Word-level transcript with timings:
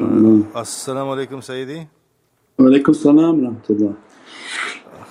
Assalamu 0.00 1.14
alaikum, 1.14 1.42
Sayyidi. 1.42 1.86
Alaikum 2.58 2.96
salam 2.96 3.38
rahmatullah. 3.42 3.96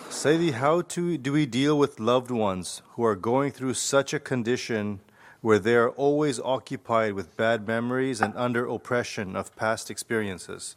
Sayyidi, 0.10 0.54
how 0.54 0.82
to, 0.82 1.16
do 1.16 1.32
we 1.32 1.46
deal 1.46 1.78
with 1.78 2.00
loved 2.00 2.32
ones 2.32 2.82
who 2.94 3.04
are 3.04 3.16
going 3.16 3.52
through 3.52 3.76
such 3.76 4.16
a 4.16 4.20
condition 4.20 5.00
where 5.42 5.60
they 5.60 5.76
are 5.76 5.90
always 5.90 6.40
occupied 6.40 7.14
with 7.14 7.38
bad 7.38 7.68
memories 7.68 8.20
and 8.20 8.34
under 8.36 8.66
oppression 8.66 9.36
of 9.36 9.56
past 9.56 9.92
experiences? 9.92 10.76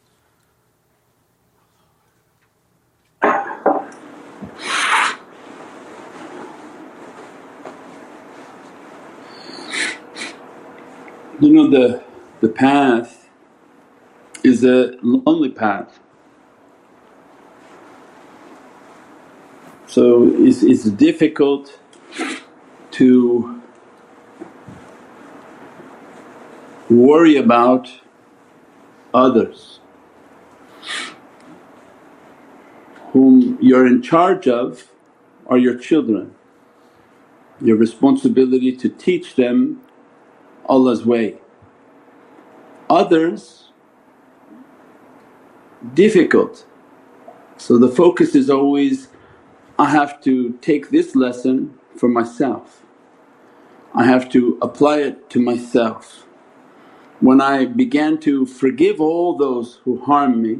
You 11.39 11.49
know 11.49 11.67
the 11.67 12.03
the 12.41 12.49
path 12.49 13.22
is 14.43 14.63
a 14.63 14.93
lonely 15.01 15.49
path. 15.49 15.99
So 19.87 20.31
it's, 20.37 20.63
it's 20.63 20.85
difficult 20.85 21.79
to 22.91 23.61
worry 26.89 27.37
about 27.37 27.89
others 29.13 29.79
whom 33.11 33.57
you're 33.61 33.85
in 33.85 34.01
charge 34.01 34.47
of 34.47 34.89
are 35.45 35.57
your 35.57 35.77
children. 35.77 36.33
Your 37.61 37.77
responsibility 37.77 38.75
to 38.75 38.89
teach 38.89 39.35
them 39.35 39.81
Allah's 40.65 41.05
way. 41.05 41.37
Others, 42.89 43.69
difficult. 45.93 46.65
So 47.57 47.77
the 47.77 47.89
focus 47.89 48.35
is 48.35 48.49
always, 48.49 49.09
I 49.77 49.89
have 49.89 50.21
to 50.23 50.53
take 50.61 50.89
this 50.89 51.15
lesson 51.15 51.77
for 51.97 52.09
myself, 52.09 52.83
I 53.93 54.05
have 54.05 54.29
to 54.29 54.57
apply 54.61 54.99
it 54.99 55.29
to 55.31 55.39
myself. 55.39 56.25
When 57.19 57.39
I 57.39 57.65
began 57.65 58.19
to 58.21 58.45
forgive 58.45 58.99
all 58.99 59.37
those 59.37 59.79
who 59.85 59.99
harm 60.03 60.41
me 60.41 60.59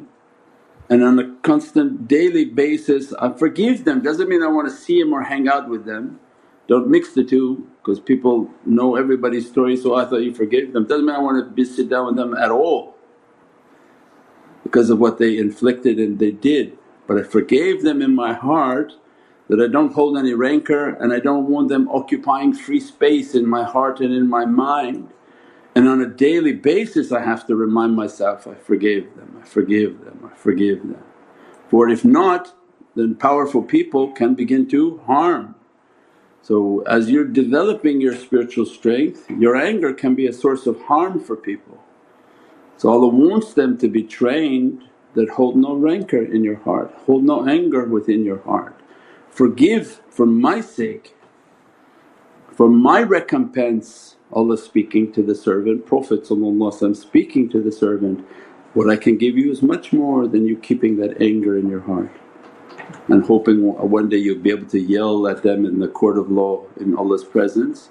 and 0.89 1.03
on 1.03 1.19
a 1.19 1.35
constant 1.41 2.07
daily 2.07 2.45
basis 2.45 3.11
I 3.13 3.33
forgive 3.33 3.85
them, 3.85 4.01
doesn't 4.01 4.29
mean 4.29 4.44
I 4.44 4.47
want 4.47 4.69
to 4.69 4.73
see 4.73 5.01
them 5.01 5.13
or 5.13 5.23
hang 5.23 5.47
out 5.47 5.67
with 5.67 5.85
them. 5.85 6.19
Don't 6.67 6.88
mix 6.89 7.13
the 7.13 7.23
two 7.23 7.67
because 7.79 7.99
people 7.99 8.49
know 8.66 8.95
everybody's 8.95 9.49
story, 9.49 9.75
so 9.75 9.95
I 9.95 10.05
thought 10.05 10.17
you 10.17 10.33
forgave 10.33 10.71
them. 10.71 10.85
Doesn't 10.85 11.05
mean 11.05 11.16
I 11.16 11.19
want 11.19 11.55
to 11.55 11.66
sit 11.66 11.89
down 11.89 12.05
with 12.05 12.16
them 12.16 12.33
at 12.35 12.51
all 12.51 12.92
because 14.73 14.89
of 14.89 14.97
what 14.97 15.19
they 15.19 15.38
inflicted 15.38 15.99
and 15.99 16.17
they 16.17 16.31
did. 16.31 16.75
But 17.05 17.19
I 17.19 17.23
forgave 17.23 17.83
them 17.83 18.02
in 18.02 18.16
my 18.16 18.33
heart 18.33 18.93
that 19.47 19.61
I 19.61 19.67
don't 19.67 19.93
hold 19.93 20.17
any 20.17 20.33
rancor 20.33 20.95
and 20.95 21.13
I 21.13 21.19
don't 21.19 21.47
want 21.47 21.69
them 21.69 21.88
occupying 21.89 22.53
free 22.53 22.79
space 22.79 23.35
in 23.35 23.47
my 23.47 23.63
heart 23.63 23.99
and 23.99 24.11
in 24.11 24.27
my 24.27 24.45
mind. 24.45 25.09
And 25.75 25.88
on 25.88 26.01
a 26.01 26.07
daily 26.07 26.53
basis 26.53 27.11
I 27.11 27.21
have 27.21 27.45
to 27.47 27.55
remind 27.55 27.95
myself, 27.95 28.47
I 28.47 28.55
forgave 28.55 29.16
them, 29.16 29.39
I 29.39 29.45
forgive 29.45 30.03
them, 30.03 30.31
I 30.31 30.35
forgive 30.35 30.79
them. 30.79 31.03
For 31.69 31.88
if 31.88 32.03
not 32.03 32.55
then 32.95 33.13
powerful 33.13 33.61
people 33.61 34.11
can 34.13 34.33
begin 34.33 34.67
to 34.69 34.97
harm. 35.05 35.53
So 36.41 36.81
as 36.88 37.11
you're 37.11 37.25
developing 37.25 38.01
your 38.01 38.16
spiritual 38.16 38.66
strength, 38.66 39.29
your 39.29 39.55
anger 39.55 39.94
can 39.94 40.16
be 40.16 40.25
a 40.25 40.33
source 40.33 40.66
of 40.66 40.81
harm 40.81 41.19
for 41.19 41.35
people. 41.35 41.82
So 42.78 42.89
Allah 42.89 43.07
wants 43.07 43.53
them 43.53 43.78
to 43.78 43.88
be 43.88 44.03
trained 44.03 44.84
that 45.13 45.29
hold 45.29 45.56
no 45.56 45.75
rancor 45.75 46.23
in 46.23 46.44
your 46.44 46.57
heart, 46.57 46.94
hold 47.06 47.23
no 47.23 47.47
anger 47.47 47.85
within 47.85 48.25
your 48.25 48.39
heart. 48.39 48.79
Forgive 49.29 50.01
for 50.09 50.25
my 50.25 50.61
sake, 50.61 51.16
for 52.51 52.69
my 52.69 53.01
recompense 53.01 54.16
Allah 54.31 54.57
speaking 54.57 55.12
to 55.13 55.22
the 55.22 55.35
servant, 55.35 55.85
Prophet 55.85 56.25
speaking 56.25 57.50
to 57.50 57.62
the 57.62 57.72
servant, 57.72 58.25
what 58.73 58.89
I 58.89 58.95
can 58.95 59.17
give 59.17 59.38
you 59.38 59.51
is 59.51 59.62
much 59.62 59.94
more 59.94 60.28
than 60.28 60.47
you 60.47 60.57
keeping 60.57 60.97
that 60.97 61.22
anger 61.22 61.57
in 61.57 61.69
your 61.69 61.81
heart 61.81 62.12
and 63.07 63.23
hoping 63.25 63.62
one 63.62 64.09
day 64.09 64.17
you'll 64.17 64.39
be 64.39 64.50
able 64.50 64.67
to 64.67 64.79
yell 64.79 65.28
at 65.28 65.44
them 65.44 65.66
in 65.66 65.79
the 65.79 65.88
court 65.88 66.17
of 66.17 66.31
law 66.31 66.66
in 66.79 66.95
Allah's 66.95 67.23
presence. 67.23 67.89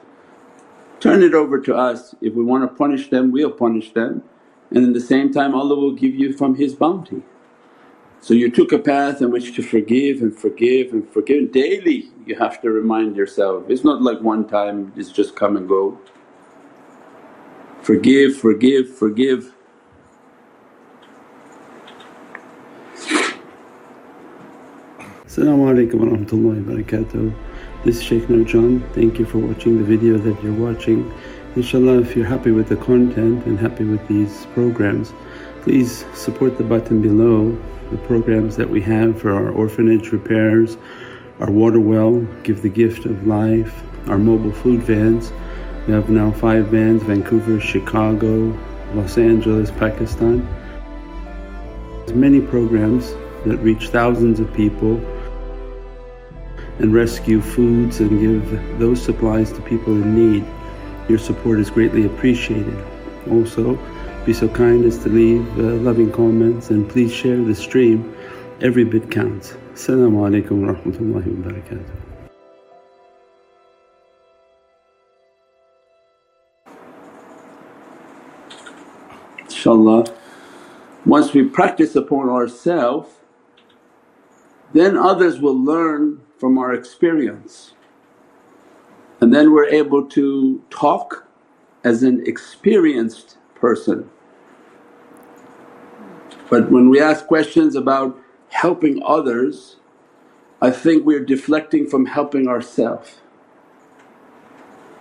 Turn 1.01 1.23
it 1.23 1.35
over 1.35 1.61
to 1.61 1.75
us, 1.75 2.15
if 2.21 2.35
we 2.35 2.45
want 2.45 2.69
to 2.69 2.77
punish 2.77 3.11
them 3.11 3.31
we'll 3.31 3.51
punish 3.51 3.93
them 3.93 4.23
and 4.75 4.85
in 4.85 4.93
the 4.93 5.01
same 5.01 5.33
time 5.33 5.55
Allah 5.55 5.75
will 5.75 5.93
give 5.95 6.15
you 6.15 6.33
from 6.33 6.55
His 6.55 6.75
bounty. 6.75 7.23
So 8.21 8.35
you 8.35 8.51
took 8.51 8.73
a 8.73 8.79
path 8.79 9.21
in 9.21 9.31
which 9.31 9.55
to 9.57 9.63
forgive 9.63 10.23
and 10.23 10.37
forgive 10.37 10.93
and 10.93 11.09
forgive 11.09 11.53
daily 11.53 12.09
you 12.25 12.37
have 12.37 12.61
to 12.63 12.71
remind 12.71 13.17
yourself, 13.17 13.69
it's 13.69 13.85
not 13.85 14.01
like 14.01 14.21
one 14.21 14.47
time 14.47 14.93
it's 14.97 15.11
just 15.11 15.37
come 15.37 15.57
and 15.57 15.69
go. 15.69 15.99
Forgive, 17.83 18.37
forgive, 18.37 18.97
forgive. 18.97 19.53
Assalamu 25.27 25.73
alaikum 25.73 25.99
wa. 25.99 27.35
This 27.85 27.97
is 27.97 28.03
Shaykh 28.05 28.25
Nurjan. 28.25 28.89
Thank 28.95 29.19
you 29.19 29.25
for 29.25 29.39
watching 29.39 29.79
the 29.79 29.85
video 29.85 30.17
that 30.19 30.41
you're 30.45 30.55
watching. 30.55 31.13
Inshallah 31.55 32.01
if 32.01 32.17
you're 32.17 32.27
happy 32.27 32.51
with 32.51 32.69
the 32.69 32.77
content 32.77 33.45
and 33.45 33.59
happy 33.59 33.85
with 33.85 34.07
these 34.09 34.47
programs 34.55 35.13
please 35.63 36.05
support 36.15 36.59
the 36.59 36.65
button 36.65 37.01
below 37.01 37.57
the 37.93 37.99
programs 37.99 38.57
that 38.57 38.69
we 38.69 38.81
have 38.81 39.21
for 39.21 39.33
our 39.33 39.51
orphanage 39.51 40.11
repairs, 40.11 40.77
our 41.41 41.51
water 41.51 41.79
well, 41.79 42.21
Give 42.43 42.63
the 42.63 42.69
Gift 42.69 43.05
of 43.05 43.27
Life, 43.27 43.83
our 44.09 44.19
mobile 44.19 44.51
food 44.51 44.83
vans. 44.83 45.31
We 45.87 45.93
have 45.93 46.09
now 46.09 46.33
five 46.33 46.69
vans 46.69 47.03
Vancouver, 47.03 47.61
Chicago, 47.61 48.59
Los 48.95 49.19
Angeles, 49.19 49.71
Pakistan. 49.73 50.49
There's 51.99 52.15
many 52.15 52.41
programs 52.41 53.13
that 53.45 53.59
reach 53.59 53.89
thousands 53.89 54.41
of 54.41 54.53
people 54.55 54.97
and 56.79 56.95
rescue 56.95 57.41
foods 57.41 58.01
and 58.01 58.21
give 58.21 58.79
those 58.79 59.03
supplies 59.03 59.53
to 59.53 59.61
people 59.61 59.93
in 59.93 60.15
need. 60.15 60.45
Your 61.09 61.19
support 61.19 61.59
is 61.61 61.71
greatly 61.71 62.07
appreciated. 62.07 62.77
Also 63.31 63.79
be 64.25 64.33
so 64.33 64.49
kind 64.49 64.85
as 64.85 64.99
to 64.99 65.09
leave 65.09 65.47
uh, 65.59 65.63
loving 65.83 66.13
comments 66.13 66.71
and 66.71 66.89
please 66.89 67.13
share 67.13 67.43
the 67.43 67.55
stream, 67.55 68.15
every 68.61 68.85
bit 68.85 69.11
counts. 69.11 69.55
Assalamu 69.75 70.23
alaikum 70.29 70.67
wa 70.67 70.75
rahmatullahi 70.75 71.27
wa 71.27 71.51
barakatuh. 71.51 71.97
InshaAllah. 79.49 80.15
Once 81.05 81.33
we 81.35 81.43
practice 81.43 81.97
upon 81.97 82.29
ourselves 82.29 83.11
then 84.73 84.97
others 84.97 85.41
will 85.41 85.59
learn 85.59 86.21
from 86.39 86.59
our 86.59 86.73
experience 86.73 87.73
and 89.23 89.35
then 89.35 89.53
we're 89.53 89.69
able 89.69 90.05
to 90.05 90.63
talk 90.71 91.27
as 91.85 92.03
an 92.03 92.23
experienced 92.27 93.39
person. 93.55 94.11
But 96.51 96.71
when 96.71 96.91
we 96.91 97.01
ask 97.01 97.27
questions 97.27 97.77
about 97.77 98.19
helping 98.51 99.03
others 99.05 99.77
I 100.63 100.71
think 100.71 101.05
we're 101.05 101.25
deflecting 101.25 101.89
from 101.89 102.07
helping 102.07 102.47
ourselves 102.47 103.19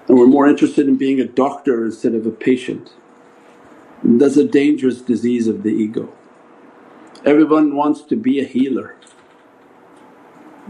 and 0.07 0.17
we're 0.17 0.25
more 0.27 0.47
interested 0.47 0.87
in 0.87 0.97
being 0.97 1.19
a 1.21 1.27
doctor 1.27 1.85
instead 1.85 2.15
of 2.15 2.25
a 2.25 2.31
patient. 2.31 2.93
And 4.01 4.19
that's 4.19 4.37
a 4.37 4.43
dangerous 4.43 5.01
disease 5.01 5.47
of 5.47 5.61
the 5.61 5.69
ego. 5.69 6.11
Everyone 7.25 7.75
wants 7.75 8.01
to 8.03 8.15
be 8.15 8.39
a 8.39 8.43
healer, 8.43 8.95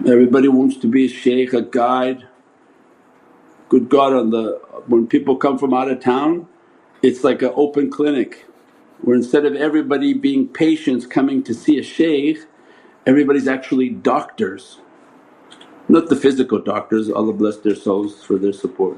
everybody 0.06 0.50
wants 0.50 0.76
to 0.78 0.88
be 0.88 1.06
a 1.06 1.10
shaykh, 1.10 1.54
a 1.54 1.62
guide. 1.62 2.28
Good 3.72 3.88
God 3.88 4.12
on 4.12 4.32
the… 4.32 4.60
when 4.88 5.08
people 5.08 5.38
come 5.38 5.58
from 5.58 5.74
out 5.74 5.90
of 5.90 6.02
town 6.02 6.50
it's 7.02 7.24
like 7.24 7.42
an 7.42 7.54
open 7.56 7.90
clinic 7.90 8.46
where 9.02 9.16
instead 9.16 9.46
of 9.46 9.56
everybody 9.56 10.14
being 10.14 10.50
patients 10.50 11.06
coming 11.06 11.42
to 11.44 11.54
see 11.54 11.80
a 11.80 11.84
shaykh 11.84 12.40
everybody's 13.08 13.48
actually 13.48 13.88
doctors. 13.88 14.80
Not 15.88 16.10
the 16.10 16.18
physical 16.18 16.60
doctors, 16.60 17.10
Allah 17.10 17.32
bless 17.32 17.58
their 17.60 17.76
souls 17.76 18.22
for 18.22 18.38
their 18.38 18.52
support. 18.52 18.98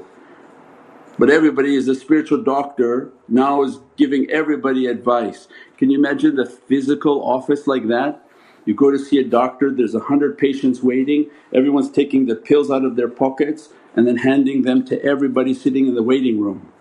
But 1.20 1.30
everybody 1.30 1.76
is 1.76 1.86
a 1.86 1.94
spiritual 1.94 2.42
doctor 2.42 3.12
now 3.28 3.62
is 3.62 3.78
giving 3.96 4.28
everybody 4.28 4.86
advice. 4.86 5.46
Can 5.78 5.88
you 5.88 5.98
imagine 5.98 6.34
the 6.34 6.46
physical 6.46 7.22
office 7.22 7.68
like 7.68 7.86
that? 7.86 8.28
You 8.64 8.74
go 8.74 8.90
to 8.90 8.98
see 8.98 9.18
a 9.18 9.24
doctor, 9.24 9.70
there's 9.70 9.94
a 9.94 10.00
hundred 10.00 10.36
patients 10.36 10.82
waiting, 10.82 11.30
everyone's 11.52 11.92
taking 11.92 12.26
the 12.26 12.34
pills 12.34 12.72
out 12.72 12.84
of 12.84 12.96
their 12.96 13.08
pockets 13.08 13.68
and 13.96 14.06
then 14.06 14.16
handing 14.16 14.62
them 14.62 14.84
to 14.86 15.02
everybody 15.02 15.54
sitting 15.54 15.86
in 15.86 15.94
the 15.94 16.02
waiting 16.02 16.40
room. 16.40 16.72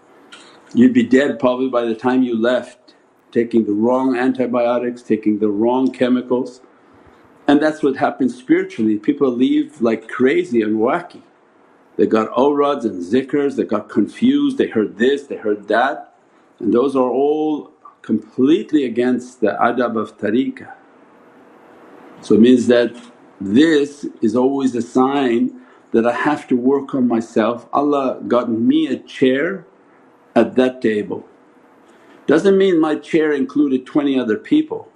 You'd 0.73 0.93
be 0.93 1.03
dead 1.03 1.39
probably 1.39 1.69
by 1.69 1.85
the 1.85 1.95
time 1.95 2.23
you 2.23 2.39
left 2.39 2.95
taking 3.31 3.65
the 3.65 3.73
wrong 3.73 4.15
antibiotics, 4.15 5.01
taking 5.01 5.39
the 5.39 5.49
wrong 5.49 5.91
chemicals. 5.91 6.61
And 7.47 7.61
that's 7.61 7.81
what 7.81 7.97
happens 7.97 8.37
spiritually, 8.37 8.97
people 8.97 9.29
leave 9.31 9.81
like 9.81 10.07
crazy 10.07 10.61
and 10.61 10.77
wacky. 10.77 11.21
They 11.97 12.07
got 12.07 12.29
awrads 12.37 12.85
and 12.85 13.03
zikrs, 13.03 13.55
they 13.55 13.63
got 13.63 13.89
confused, 13.89 14.57
they 14.57 14.67
heard 14.67 14.97
this, 14.97 15.23
they 15.23 15.37
heard 15.37 15.67
that 15.67 16.13
and 16.63 16.73
those 16.73 16.95
are 16.95 17.09
all 17.09 17.71
completely 18.01 18.85
against 18.85 19.41
the 19.41 19.57
adab 19.61 19.99
of 19.99 20.17
tariqah. 20.17 20.71
So 22.21 22.35
it 22.35 22.41
means 22.41 22.67
that 22.67 22.95
this 23.41 24.05
is 24.21 24.35
always 24.35 24.73
a 24.75 24.81
sign 24.81 25.61
that 25.93 26.05
I 26.05 26.13
have 26.13 26.47
to 26.47 26.55
work 26.55 26.93
on 26.93 27.07
myself. 27.07 27.67
Allah 27.71 28.19
got 28.27 28.51
me 28.51 28.87
a 28.87 28.97
chair 28.97 29.65
at 30.35 30.55
that 30.55 30.81
table. 30.81 31.25
Doesn't 32.27 32.57
mean 32.57 32.79
my 32.79 32.95
chair 32.95 33.31
included 33.31 33.85
20 33.85 34.19
other 34.19 34.37
people. 34.37 34.89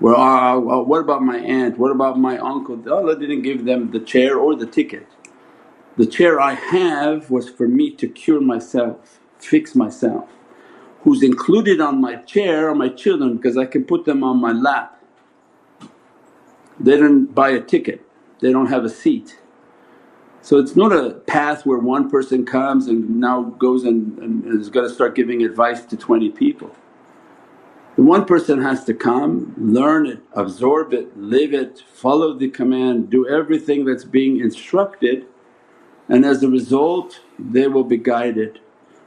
Well, 0.00 0.16
uh, 0.16 0.58
what 0.58 1.00
about 1.00 1.22
my 1.22 1.38
aunt, 1.38 1.78
what 1.78 1.90
about 1.90 2.18
my 2.18 2.38
uncle? 2.38 2.80
Allah 2.90 3.18
didn't 3.18 3.42
give 3.42 3.64
them 3.64 3.90
the 3.90 4.00
chair 4.00 4.38
or 4.38 4.54
the 4.54 4.66
ticket. 4.66 5.06
The 5.96 6.06
chair 6.06 6.40
I 6.40 6.54
have 6.54 7.30
was 7.30 7.48
for 7.48 7.66
me 7.66 7.90
to 7.96 8.08
cure 8.08 8.40
myself, 8.40 9.18
fix 9.40 9.74
myself. 9.74 10.30
Who's 11.02 11.22
included 11.24 11.80
on 11.80 12.00
my 12.00 12.16
chair 12.16 12.70
are 12.70 12.74
my 12.74 12.88
children 12.88 13.36
because 13.36 13.56
I 13.56 13.66
can 13.66 13.84
put 13.84 14.04
them 14.04 14.22
on 14.22 14.40
my 14.40 14.52
lap. 14.52 15.02
They 16.78 16.92
didn't 16.92 17.34
buy 17.34 17.50
a 17.50 17.60
ticket, 17.60 18.07
they 18.40 18.52
don't 18.52 18.66
have 18.66 18.84
a 18.84 18.88
seat. 18.88 19.38
So 20.40 20.58
it's 20.58 20.76
not 20.76 20.92
a 20.92 21.14
path 21.26 21.66
where 21.66 21.78
one 21.78 22.08
person 22.08 22.46
comes 22.46 22.86
and 22.86 23.20
now 23.20 23.42
goes 23.42 23.84
and, 23.84 24.18
and 24.18 24.60
is 24.60 24.70
going 24.70 24.88
to 24.88 24.94
start 24.94 25.14
giving 25.14 25.42
advice 25.42 25.84
to 25.86 25.96
20 25.96 26.30
people. 26.30 26.74
The 27.96 28.02
one 28.02 28.24
person 28.24 28.62
has 28.62 28.84
to 28.84 28.94
come, 28.94 29.54
learn 29.58 30.06
it, 30.06 30.20
absorb 30.32 30.94
it, 30.94 31.16
live 31.18 31.52
it, 31.52 31.82
follow 31.92 32.32
the 32.32 32.48
command, 32.48 33.10
do 33.10 33.28
everything 33.28 33.84
that's 33.84 34.04
being 34.04 34.38
instructed 34.38 35.26
and 36.08 36.24
as 36.24 36.42
a 36.42 36.48
result 36.48 37.20
they 37.38 37.66
will 37.68 37.84
be 37.84 37.96
guided. 37.96 38.60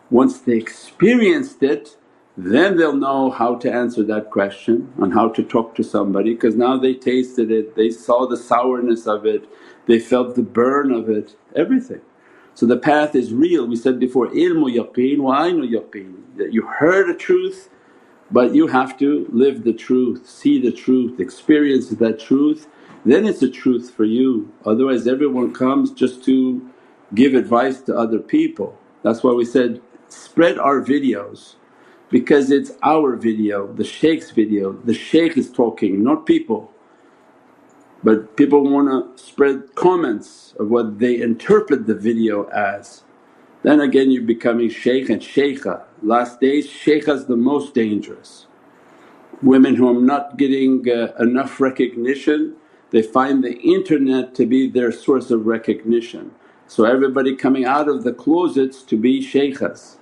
Once 0.09 0.39
they 0.39 0.57
experienced 0.57 1.63
it 1.63 1.97
then 2.45 2.77
they'll 2.77 2.95
know 2.95 3.29
how 3.31 3.55
to 3.55 3.71
answer 3.71 4.03
that 4.03 4.31
question 4.31 4.93
and 4.99 5.13
how 5.13 5.29
to 5.29 5.43
talk 5.43 5.75
to 5.75 5.83
somebody 5.83 6.33
because 6.33 6.55
now 6.55 6.77
they 6.77 6.93
tasted 6.93 7.51
it, 7.51 7.75
they 7.75 7.89
saw 7.91 8.27
the 8.27 8.37
sourness 8.37 9.07
of 9.07 9.25
it, 9.25 9.45
they 9.87 9.99
felt 9.99 10.35
the 10.35 10.43
burn 10.43 10.91
of 10.91 11.09
it, 11.09 11.35
everything. 11.55 12.01
So 12.55 12.65
the 12.65 12.77
path 12.77 13.15
is 13.15 13.33
real. 13.33 13.67
We 13.67 13.77
said 13.77 13.99
before, 13.99 14.27
ilmu 14.29 14.75
yaqeen 14.75 15.19
wa 15.19 15.41
aynu 15.43 15.69
yaqeen 15.69 16.37
that 16.37 16.53
you 16.53 16.65
heard 16.65 17.09
a 17.09 17.15
truth 17.15 17.69
but 18.31 18.55
you 18.55 18.67
have 18.67 18.97
to 18.99 19.27
live 19.31 19.63
the 19.63 19.73
truth, 19.73 20.29
see 20.29 20.59
the 20.61 20.71
truth, 20.71 21.19
experience 21.19 21.89
that 21.89 22.19
truth, 22.19 22.67
then 23.05 23.25
it's 23.25 23.41
a 23.41 23.49
truth 23.49 23.91
for 23.91 24.05
you. 24.05 24.51
Otherwise 24.65 25.07
everyone 25.07 25.53
comes 25.53 25.91
just 25.91 26.23
to 26.25 26.69
give 27.13 27.33
advice 27.33 27.81
to 27.81 27.95
other 27.97 28.19
people. 28.19 28.77
That's 29.03 29.23
why 29.23 29.33
we 29.33 29.45
said, 29.45 29.81
spread 30.07 30.59
our 30.59 30.81
videos 30.81 31.55
because 32.11 32.51
it's 32.51 32.73
our 32.83 33.15
video, 33.15 33.71
the 33.73 33.85
shaykh's 33.85 34.31
video. 34.31 34.73
The 34.73 34.93
shaykh 34.93 35.37
is 35.37 35.49
talking, 35.49 36.03
not 36.03 36.25
people. 36.25 36.71
But 38.03 38.35
people 38.35 38.63
want 38.63 39.17
to 39.17 39.23
spread 39.23 39.75
comments 39.75 40.53
of 40.59 40.69
what 40.69 40.99
they 40.99 41.21
interpret 41.21 41.87
the 41.87 41.95
video 41.95 42.43
as. 42.49 43.03
Then 43.63 43.79
again 43.79 44.11
you're 44.11 44.23
becoming 44.23 44.69
shaykh 44.69 45.09
and 45.09 45.21
shaykha. 45.21 45.83
Last 46.03 46.41
days 46.41 46.67
shaykha's 46.67 47.27
the 47.27 47.37
most 47.37 47.73
dangerous. 47.73 48.47
Women 49.41 49.75
who 49.75 49.87
are 49.87 50.01
not 50.01 50.37
getting 50.37 50.87
uh, 50.89 51.13
enough 51.19 51.61
recognition, 51.61 52.55
they 52.89 53.01
find 53.01 53.43
the 53.43 53.57
internet 53.59 54.35
to 54.35 54.45
be 54.45 54.67
their 54.67 54.91
source 54.91 55.31
of 55.31 55.45
recognition. 55.45 56.31
So 56.67 56.83
everybody 56.85 57.35
coming 57.35 57.65
out 57.65 57.87
of 57.87 58.03
the 58.03 58.13
closets 58.13 58.81
to 58.83 58.97
be 58.97 59.21
shaykhas, 59.21 59.97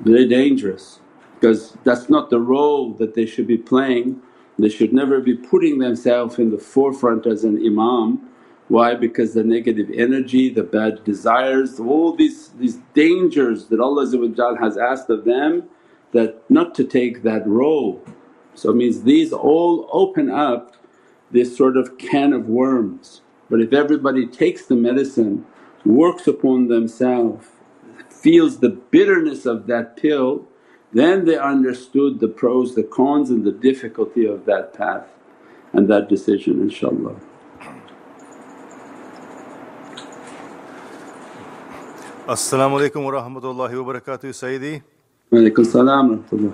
very 0.00 0.26
dangerous 0.26 0.99
because 1.40 1.76
that's 1.84 2.10
not 2.10 2.30
the 2.30 2.40
role 2.40 2.92
that 2.94 3.14
they 3.14 3.26
should 3.26 3.46
be 3.46 3.56
playing. 3.58 4.20
They 4.58 4.68
should 4.68 4.92
never 4.92 5.20
be 5.20 5.34
putting 5.34 5.78
themselves 5.78 6.38
in 6.38 6.50
the 6.50 6.58
forefront 6.58 7.26
as 7.26 7.44
an 7.44 7.56
imam 7.64 8.30
why? 8.70 8.94
Because 8.94 9.34
the 9.34 9.42
negative 9.42 9.90
energy, 9.92 10.48
the 10.48 10.62
bad 10.62 11.02
desires, 11.02 11.80
all 11.80 12.14
these, 12.14 12.50
these 12.50 12.76
dangers 12.94 13.66
that 13.66 13.80
Allah 13.80 14.06
has 14.60 14.78
asked 14.78 15.10
of 15.10 15.24
them 15.24 15.64
that 16.12 16.48
not 16.48 16.76
to 16.76 16.84
take 16.84 17.24
that 17.24 17.44
role. 17.48 18.00
So 18.54 18.70
it 18.70 18.76
means 18.76 19.02
these 19.02 19.32
all 19.32 19.88
open 19.92 20.30
up 20.30 20.76
this 21.32 21.56
sort 21.56 21.76
of 21.76 21.98
can 21.98 22.32
of 22.32 22.46
worms. 22.46 23.22
But 23.50 23.60
if 23.60 23.72
everybody 23.72 24.24
takes 24.24 24.66
the 24.66 24.76
medicine, 24.76 25.44
works 25.84 26.28
upon 26.28 26.68
themselves, 26.68 27.48
feels 28.08 28.60
the 28.60 28.70
bitterness 28.70 29.46
of 29.46 29.66
that 29.66 29.96
pill, 29.96 30.46
then 30.92 31.24
they 31.24 31.38
understood 31.38 32.20
the 32.20 32.28
pros, 32.28 32.74
the 32.74 32.82
cons 32.82 33.30
and 33.30 33.44
the 33.44 33.52
difficulty 33.52 34.26
of 34.26 34.44
that 34.46 34.74
path 34.74 35.06
and 35.72 35.88
that 35.88 36.08
decision 36.08 36.68
inshaAllah. 36.68 37.18
As-salamu 42.28 42.78
alaykum 42.80 43.04
wa 43.04 43.12
rahmatullahi 43.12 43.84
wa 43.84 43.92
barakatuh 43.92 44.30
Sayyidi. 44.30 44.82
Salam 45.64 46.24
wa 46.30 46.52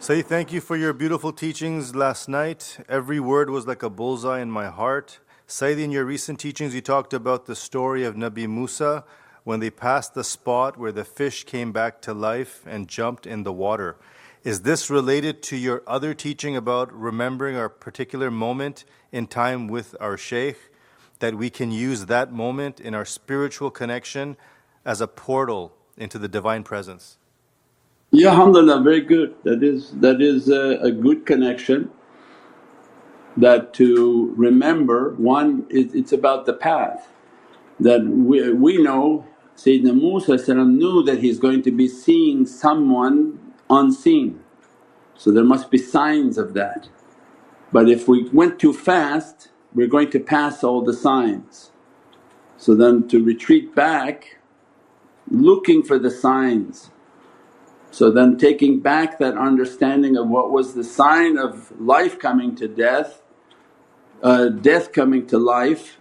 Sayyidi 0.00 0.24
thank 0.24 0.52
you 0.52 0.60
for 0.60 0.76
your 0.76 0.92
beautiful 0.92 1.32
teachings 1.32 1.94
last 1.94 2.28
night. 2.28 2.78
Every 2.88 3.20
word 3.20 3.50
was 3.50 3.66
like 3.66 3.82
a 3.82 3.90
bullseye 3.90 4.40
in 4.40 4.50
my 4.50 4.66
heart. 4.66 5.20
Sayyidi 5.48 5.84
in 5.84 5.90
your 5.92 6.04
recent 6.04 6.40
teachings 6.40 6.74
you 6.74 6.80
talked 6.80 7.14
about 7.14 7.46
the 7.46 7.54
story 7.54 8.04
of 8.04 8.16
Nabi 8.16 8.48
Musa 8.48 9.04
when 9.46 9.60
they 9.60 9.70
passed 9.70 10.12
the 10.14 10.24
spot 10.24 10.76
where 10.76 10.90
the 10.90 11.04
fish 11.04 11.44
came 11.44 11.70
back 11.70 12.02
to 12.02 12.12
life 12.12 12.64
and 12.66 12.88
jumped 12.88 13.28
in 13.28 13.44
the 13.44 13.52
water. 13.52 13.94
Is 14.42 14.62
this 14.62 14.90
related 14.90 15.40
to 15.44 15.56
your 15.56 15.84
other 15.86 16.14
teaching 16.14 16.56
about 16.56 16.92
remembering 16.92 17.56
our 17.56 17.68
particular 17.68 18.28
moment 18.28 18.84
in 19.12 19.28
time 19.28 19.68
with 19.68 19.94
our 20.00 20.16
shaykh? 20.16 20.58
That 21.20 21.36
we 21.36 21.48
can 21.48 21.70
use 21.70 22.06
that 22.06 22.32
moment 22.32 22.80
in 22.80 22.92
our 22.92 23.04
spiritual 23.04 23.70
connection 23.70 24.36
as 24.84 25.00
a 25.00 25.06
portal 25.06 25.76
into 25.96 26.18
the 26.18 26.26
Divine 26.26 26.64
Presence? 26.64 27.16
Yeah, 28.10 28.30
alhamdulillah, 28.30 28.82
very 28.82 29.00
good. 29.00 29.36
That 29.44 29.62
is, 29.62 29.92
that 30.00 30.20
is 30.20 30.48
a, 30.48 30.80
a 30.80 30.90
good 30.90 31.24
connection 31.24 31.92
that 33.36 33.72
to 33.74 34.34
remember 34.36 35.14
one 35.14 35.66
it, 35.70 35.94
it's 35.94 36.12
about 36.12 36.46
the 36.46 36.52
path 36.52 37.12
that 37.78 38.02
we, 38.04 38.52
we 38.52 38.82
know 38.82 39.24
Sayyidina 39.56 39.94
Musa 39.94 40.54
knew 40.54 41.02
that 41.04 41.20
he's 41.20 41.38
going 41.38 41.62
to 41.62 41.70
be 41.70 41.88
seeing 41.88 42.46
someone 42.46 43.54
unseen 43.70 44.40
so 45.18 45.30
there 45.30 45.44
must 45.44 45.70
be 45.70 45.78
signs 45.78 46.38
of 46.38 46.54
that. 46.54 46.88
But 47.72 47.88
if 47.88 48.06
we 48.06 48.28
went 48.30 48.58
too 48.58 48.72
fast 48.72 49.48
we're 49.74 49.86
going 49.86 50.10
to 50.10 50.20
pass 50.20 50.64
all 50.64 50.82
the 50.82 50.94
signs. 50.94 51.70
So 52.56 52.74
then 52.74 53.08
to 53.08 53.22
retreat 53.22 53.74
back 53.74 54.38
looking 55.30 55.82
for 55.82 55.98
the 55.98 56.10
signs. 56.10 56.90
So 57.90 58.10
then 58.10 58.38
taking 58.38 58.80
back 58.80 59.18
that 59.18 59.36
understanding 59.36 60.16
of 60.16 60.28
what 60.28 60.50
was 60.50 60.74
the 60.74 60.84
sign 60.84 61.36
of 61.36 61.78
life 61.80 62.18
coming 62.18 62.54
to 62.56 62.68
death, 62.68 63.22
uh, 64.22 64.48
death 64.48 64.92
coming 64.92 65.26
to 65.26 65.38
life 65.38 65.98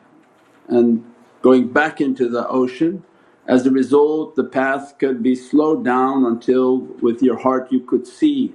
and 0.67 1.03
going 1.41 1.71
back 1.71 1.99
into 1.99 2.29
the 2.29 2.47
ocean. 2.47 3.03
As 3.47 3.65
a 3.65 3.71
result 3.71 4.35
the 4.35 4.43
path 4.43 4.95
could 4.99 5.21
be 5.21 5.35
slowed 5.35 5.83
down 5.85 6.25
until 6.25 6.79
with 7.01 7.21
your 7.21 7.37
heart 7.37 7.71
you 7.71 7.79
could 7.79 8.07
see. 8.07 8.53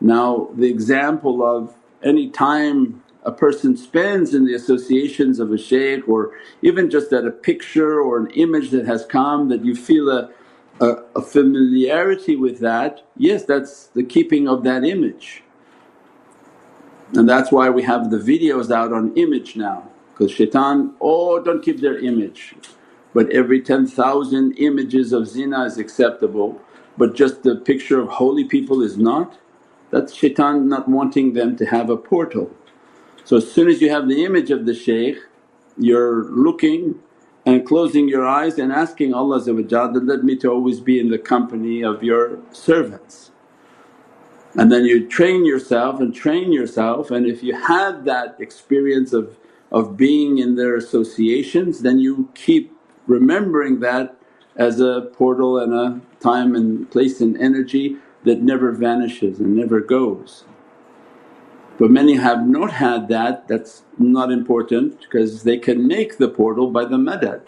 Now 0.00 0.48
the 0.54 0.68
example 0.68 1.42
of 1.44 1.74
any 2.02 2.30
time 2.30 3.02
a 3.24 3.32
person 3.32 3.76
spends 3.76 4.34
in 4.34 4.44
the 4.44 4.54
associations 4.54 5.38
of 5.38 5.52
a 5.52 5.58
shaykh 5.58 6.06
or 6.08 6.32
even 6.62 6.90
just 6.90 7.12
at 7.12 7.24
a 7.24 7.30
picture 7.30 8.00
or 8.00 8.18
an 8.18 8.30
image 8.32 8.70
that 8.70 8.86
has 8.86 9.06
come 9.06 9.48
that 9.48 9.64
you 9.64 9.74
feel 9.74 10.10
a, 10.10 10.30
a, 10.80 10.88
a 11.16 11.22
familiarity 11.22 12.36
with 12.36 12.58
that, 12.60 13.02
yes 13.16 13.44
that's 13.44 13.86
the 13.88 14.02
keeping 14.02 14.48
of 14.48 14.64
that 14.64 14.84
image. 14.84 15.42
And 17.14 17.28
that's 17.28 17.52
why 17.52 17.70
we 17.70 17.82
have 17.84 18.10
the 18.10 18.18
videos 18.18 18.70
out 18.74 18.92
on 18.92 19.16
image 19.16 19.56
now 19.56 19.88
because 20.12 20.32
shaitan, 20.32 20.94
oh 21.00 21.40
don't 21.40 21.62
keep 21.62 21.80
their 21.80 21.98
image. 21.98 22.54
But 23.14 23.30
every 23.30 23.62
10,000 23.62 24.58
images 24.58 25.12
of 25.12 25.28
zina 25.28 25.64
is 25.64 25.78
acceptable 25.78 26.60
but 26.96 27.14
just 27.14 27.42
the 27.42 27.56
picture 27.56 28.00
of 28.00 28.08
holy 28.08 28.44
people 28.44 28.82
is 28.82 28.96
not. 28.96 29.38
That's 29.90 30.14
shaitan 30.14 30.68
not 30.68 30.88
wanting 30.88 31.32
them 31.34 31.56
to 31.56 31.66
have 31.66 31.90
a 31.90 31.96
portal. 31.96 32.50
So 33.24 33.38
as 33.38 33.50
soon 33.50 33.68
as 33.68 33.80
you 33.80 33.90
have 33.90 34.08
the 34.08 34.24
image 34.24 34.50
of 34.50 34.66
the 34.66 34.74
shaykh 34.74 35.18
you're 35.76 36.24
looking 36.26 37.00
and 37.46 37.66
closing 37.66 38.08
your 38.08 38.26
eyes 38.26 38.58
and 38.58 38.72
asking 38.72 39.14
Allah 39.14 39.40
that 39.40 40.02
let 40.04 40.24
me 40.24 40.36
to 40.36 40.50
always 40.50 40.80
be 40.80 41.00
in 41.00 41.10
the 41.10 41.18
company 41.18 41.82
of 41.84 42.02
your 42.02 42.38
servants. 42.52 43.32
And 44.56 44.70
then 44.70 44.84
you 44.84 45.08
train 45.08 45.44
yourself 45.44 46.00
and 46.00 46.14
train 46.14 46.52
yourself 46.52 47.10
and 47.10 47.26
if 47.26 47.42
you 47.42 47.56
have 47.56 48.04
that 48.04 48.36
experience 48.40 49.12
of, 49.12 49.38
of 49.72 49.96
being 49.96 50.38
in 50.38 50.56
their 50.56 50.76
associations 50.76 51.80
then 51.82 51.98
you 51.98 52.30
keep 52.34 52.73
remembering 53.06 53.80
that 53.80 54.16
as 54.56 54.80
a 54.80 55.10
portal 55.12 55.58
and 55.58 55.74
a 55.74 56.00
time 56.20 56.54
and 56.54 56.90
place 56.90 57.20
and 57.20 57.36
energy 57.38 57.96
that 58.24 58.40
never 58.40 58.72
vanishes 58.72 59.40
and 59.40 59.54
never 59.56 59.80
goes. 59.80 60.44
But 61.78 61.90
many 61.90 62.14
have 62.14 62.46
not 62.46 62.72
had 62.72 63.08
that, 63.08 63.48
that's 63.48 63.82
not 63.98 64.30
important 64.30 65.00
because 65.00 65.42
they 65.42 65.58
can 65.58 65.86
make 65.86 66.18
the 66.18 66.28
portal 66.28 66.70
by 66.70 66.84
the 66.84 66.96
madad. 66.96 67.42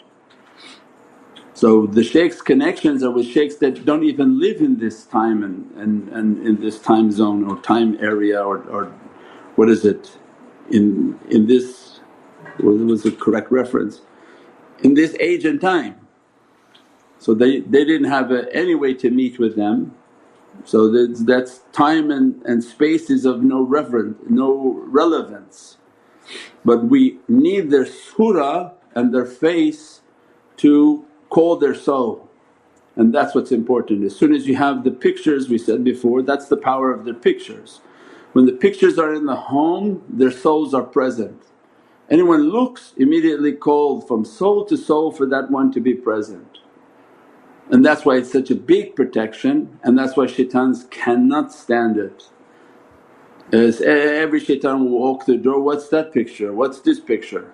So 1.54 1.86
the 1.86 2.02
shaykh's 2.02 2.42
connections 2.42 3.02
are 3.02 3.10
with 3.10 3.26
shaykhs 3.26 3.56
that 3.58 3.84
don't 3.84 4.04
even 4.04 4.38
live 4.38 4.60
in 4.60 4.78
this 4.78 5.06
time 5.06 5.42
and, 5.42 5.70
and, 5.76 6.08
and 6.10 6.46
in 6.46 6.60
this 6.60 6.78
time 6.78 7.10
zone 7.10 7.44
or 7.44 7.58
time 7.62 7.96
area 8.00 8.42
or, 8.42 8.58
or 8.64 8.92
what 9.54 9.70
is 9.70 9.84
it 9.84 10.18
in, 10.70 11.18
in 11.30 11.46
this 11.46 12.00
what 12.58 12.76
was 12.78 13.04
the 13.04 13.12
correct 13.12 13.50
reference 13.50 14.02
in 14.82 14.94
this 14.94 15.16
age 15.20 15.44
and 15.44 15.60
time. 15.60 15.96
So 17.18 17.34
they, 17.34 17.60
they 17.60 17.84
didn't 17.84 18.10
have 18.10 18.30
a, 18.32 18.54
any 18.54 18.74
way 18.74 18.94
to 18.94 19.10
meet 19.10 19.38
with 19.38 19.56
them 19.56 19.92
so 20.66 20.90
that's, 20.90 21.24
that's 21.24 21.60
time 21.72 22.10
and, 22.10 22.42
and 22.44 22.64
space 22.64 23.10
is 23.10 23.24
of 23.24 23.42
no 23.42 23.62
reverence, 23.62 24.18
no 24.28 24.82
relevance. 24.86 25.78
But 26.64 26.84
we 26.86 27.18
need 27.28 27.70
their 27.70 27.86
surah 27.86 28.72
and 28.94 29.14
their 29.14 29.26
face 29.26 30.02
to 30.58 31.04
call 31.30 31.56
their 31.56 31.74
soul 31.74 32.28
and 32.96 33.14
that's 33.14 33.34
what's 33.34 33.52
important. 33.52 34.04
As 34.04 34.16
soon 34.16 34.34
as 34.34 34.46
you 34.46 34.56
have 34.56 34.84
the 34.84 34.92
pictures 34.92 35.48
we 35.48 35.58
said 35.58 35.84
before 35.84 36.22
that's 36.22 36.48
the 36.48 36.56
power 36.58 36.92
of 36.92 37.04
their 37.04 37.14
pictures. 37.14 37.80
When 38.34 38.46
the 38.46 38.52
pictures 38.52 38.98
are 38.98 39.14
in 39.14 39.26
the 39.26 39.36
home 39.36 40.04
their 40.08 40.32
souls 40.32 40.74
are 40.74 40.84
present. 40.84 41.42
Anyone 42.10 42.50
looks 42.50 42.94
immediately 42.96 43.52
called 43.52 44.06
from 44.06 44.24
soul 44.24 44.64
to 44.66 44.76
soul 44.76 45.10
for 45.12 45.26
that 45.26 45.50
one 45.50 45.72
to 45.72 45.80
be 45.80 45.94
present. 45.94 46.58
And 47.70 47.84
that's 47.84 48.04
why 48.04 48.16
it's 48.16 48.32
such 48.32 48.50
a 48.50 48.54
big 48.54 48.96
protection 48.96 49.80
and 49.82 49.98
that's 49.98 50.16
why 50.16 50.26
shaitans 50.26 50.86
cannot 50.90 51.52
stand 51.52 51.98
it. 51.98 52.30
As 53.52 53.80
every 53.80 54.40
shaitan 54.40 54.84
will 54.84 54.98
walk 55.00 55.26
the 55.26 55.36
door, 55.36 55.60
what's 55.60 55.88
that 55.88 56.12
picture, 56.12 56.52
what's 56.52 56.80
this 56.80 57.00
picture? 57.00 57.52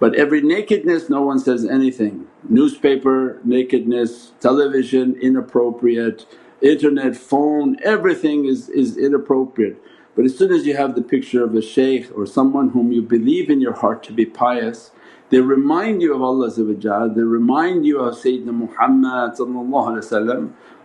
But 0.00 0.14
every 0.16 0.42
nakedness 0.42 1.10
no 1.10 1.22
one 1.22 1.38
says 1.38 1.64
anything, 1.64 2.28
newspaper, 2.48 3.40
nakedness, 3.44 4.32
television 4.40 5.16
inappropriate, 5.20 6.26
internet, 6.60 7.16
phone, 7.16 7.76
everything 7.84 8.46
is, 8.46 8.68
is 8.68 8.96
inappropriate. 8.96 9.82
But 10.14 10.26
as 10.26 10.36
soon 10.36 10.52
as 10.52 10.66
you 10.66 10.76
have 10.76 10.94
the 10.94 11.02
picture 11.02 11.42
of 11.42 11.54
a 11.54 11.62
shaykh 11.62 12.16
or 12.16 12.26
someone 12.26 12.70
whom 12.70 12.92
you 12.92 13.02
believe 13.02 13.50
in 13.50 13.60
your 13.60 13.72
heart 13.72 14.02
to 14.04 14.12
be 14.12 14.26
pious 14.26 14.92
they 15.32 15.40
remind 15.40 16.02
you 16.02 16.14
of 16.14 16.20
Allah 16.20 16.50
they 16.50 17.22
remind 17.22 17.86
you 17.86 18.00
of 18.00 18.14
Sayyidina 18.14 18.52
Muhammad 18.52 19.38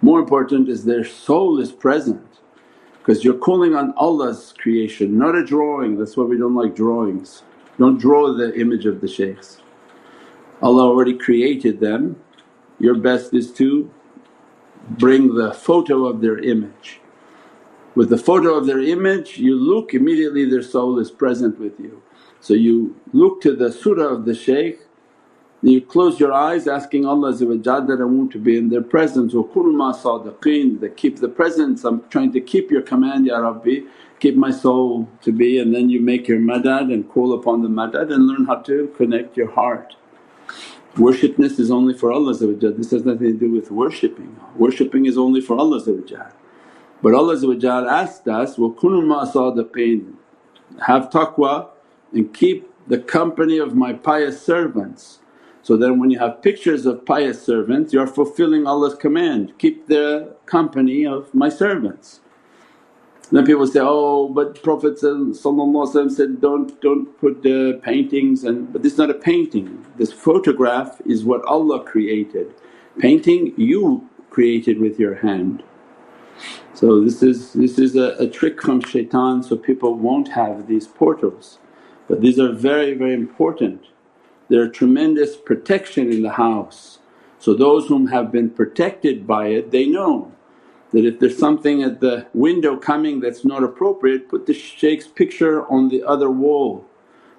more 0.02 0.20
important 0.22 0.70
is 0.70 0.86
their 0.86 1.04
soul 1.04 1.60
is 1.60 1.74
present 1.74 2.26
because 3.00 3.26
you're 3.26 3.38
calling 3.38 3.76
on 3.76 3.94
Allah's 3.98 4.54
creation 4.58 5.18
not 5.18 5.36
a 5.36 5.46
drawing 5.46 5.98
that's 5.98 6.16
why 6.16 6.24
we 6.24 6.38
don't 6.38 6.56
like 6.56 6.78
drawings. 6.78 7.44
Don't 7.78 8.00
draw 8.00 8.34
the 8.34 8.58
image 8.58 8.86
of 8.86 9.02
the 9.02 9.08
shaykhs. 9.10 9.62
Allah 10.62 10.84
already 10.84 11.14
created 11.14 11.82
them, 11.82 12.16
your 12.80 12.96
best 12.96 13.34
is 13.34 13.52
to 13.54 13.92
bring 14.92 15.36
the 15.36 15.54
photo 15.54 16.06
of 16.06 16.22
their 16.22 16.40
image. 16.40 17.02
With 17.98 18.10
the 18.10 18.18
photo 18.20 18.54
of 18.54 18.68
their 18.68 18.80
image 18.80 19.40
you 19.40 19.56
look 19.56 19.96
immediately 19.96 20.48
their 20.48 20.62
soul 20.62 21.00
is 21.00 21.10
present 21.10 21.60
with 21.60 21.80
you. 21.80 22.04
So 22.42 22.54
you 22.54 22.96
look 23.12 23.42
to 23.42 23.56
the 23.56 23.72
surah 23.72 24.10
of 24.10 24.26
the 24.26 24.36
shaykh, 24.36 24.82
you 25.64 25.82
close 25.82 26.20
your 26.20 26.32
eyes 26.32 26.68
asking 26.68 27.08
Allah 27.08 27.34
that 27.34 27.98
I 28.00 28.06
want 28.06 28.32
to 28.34 28.38
be 28.38 28.56
in 28.56 28.70
their 28.70 28.84
presence, 28.84 29.34
wa 29.34 29.42
kun 29.52 29.76
ma 29.76 29.94
sadiqeen 29.94 30.80
that 30.82 30.96
keep 30.96 31.18
the 31.18 31.28
presence, 31.28 31.84
I'm 31.86 32.08
trying 32.10 32.32
to 32.34 32.40
keep 32.40 32.70
your 32.70 32.84
command 32.84 33.26
Ya 33.26 33.40
Rabbi, 33.40 33.80
keep 34.20 34.36
my 34.36 34.52
soul 34.52 35.10
to 35.24 35.32
be 35.32 35.58
and 35.58 35.74
then 35.74 35.90
you 35.90 36.00
make 36.00 36.28
your 36.28 36.38
madad 36.38 36.94
and 36.94 37.10
call 37.10 37.34
upon 37.34 37.64
the 37.64 37.68
madad 37.68 38.14
and 38.14 38.28
learn 38.28 38.46
how 38.46 38.58
to 38.70 38.94
connect 38.96 39.36
your 39.36 39.50
heart. 39.50 39.96
Worshipness 40.98 41.60
is 41.60 41.72
only 41.72 41.96
for 41.96 42.12
Allah 42.12 42.36
this 42.36 42.92
has 42.92 43.06
nothing 43.06 43.34
to 43.34 43.40
do 43.46 43.52
with 43.52 43.72
worshipping, 43.72 44.40
worshipping 44.56 45.08
is 45.08 45.18
only 45.18 45.42
for 45.42 45.58
Allah 45.58 45.82
but 47.02 47.14
Allah 47.14 47.36
asked 47.90 48.28
us, 48.28 48.58
kunu 48.58 49.06
ma 49.06 49.26
sadiqeen 49.26 50.14
have 50.86 51.10
taqwa 51.10 51.70
and 52.14 52.34
keep 52.34 52.72
the 52.88 53.00
company 53.00 53.58
of 53.58 53.76
my 53.76 53.94
pious 53.94 54.42
servants. 54.42 55.20
So 55.62 55.76
then 55.76 56.00
when 56.00 56.10
you 56.10 56.20
have 56.20 56.42
pictures 56.42 56.86
of 56.86 57.06
pious 57.06 57.44
servants 57.44 57.94
you 57.94 58.00
are 58.00 58.08
fulfilling 58.08 58.66
Allah's 58.66 58.96
command, 58.96 59.54
keep 59.58 59.88
the 59.88 60.36
company 60.46 61.06
of 61.06 61.34
my 61.34 61.50
servants. 61.50 62.22
Then 63.32 63.46
people 63.46 63.68
say, 63.68 63.82
oh 63.84 64.30
but 64.30 64.64
Prophet 64.64 64.98
said, 64.98 66.42
don't, 66.42 66.82
don't 66.82 67.20
put 67.20 67.44
the 67.44 67.80
paintings 67.84 68.46
and… 68.46 68.72
but 68.72 68.84
this 68.84 68.94
is 68.94 68.98
not 68.98 69.10
a 69.10 69.14
painting, 69.14 69.86
this 69.98 70.14
photograph 70.14 71.02
is 71.06 71.26
what 71.26 71.44
Allah 71.46 71.84
created. 71.84 72.54
Painting 73.00 73.54
you 73.58 74.10
created 74.30 74.80
with 74.80 74.98
your 75.00 75.16
hand. 75.16 75.64
So 76.74 77.02
this 77.04 77.24
is, 77.24 77.54
this 77.54 77.80
is 77.80 77.96
a, 77.96 78.16
a 78.20 78.28
trick 78.28 78.62
from 78.62 78.82
shaitan 78.82 79.44
so 79.44 79.58
people 79.58 79.96
won't 79.96 80.30
have 80.30 80.68
these 80.68 80.88
portals. 80.88 81.60
But 82.08 82.22
these 82.22 82.40
are 82.40 82.52
very, 82.54 82.94
very 82.94 83.14
important. 83.14 83.86
They're 84.50 84.70
tremendous 84.70 85.36
protection 85.36 86.12
in 86.12 86.22
the 86.24 86.32
house. 86.32 87.00
So 87.40 87.54
those 87.54 87.88
whom 87.88 88.08
have 88.08 88.32
been 88.32 88.50
protected 88.50 89.28
by 89.28 89.48
it 89.48 89.72
they 89.72 89.86
know 89.88 90.32
that 90.94 91.06
if 91.06 91.20
there's 91.20 91.38
something 91.38 91.84
at 91.84 92.02
the 92.02 92.28
window 92.34 92.78
coming 92.78 93.20
that's 93.20 93.46
not 93.46 93.64
appropriate 93.64 94.30
put 94.30 94.46
the 94.46 94.54
shaykh's 94.54 95.08
picture 95.08 95.66
on 95.68 95.90
the 95.90 96.04
other 96.04 96.32
wall 96.32 96.86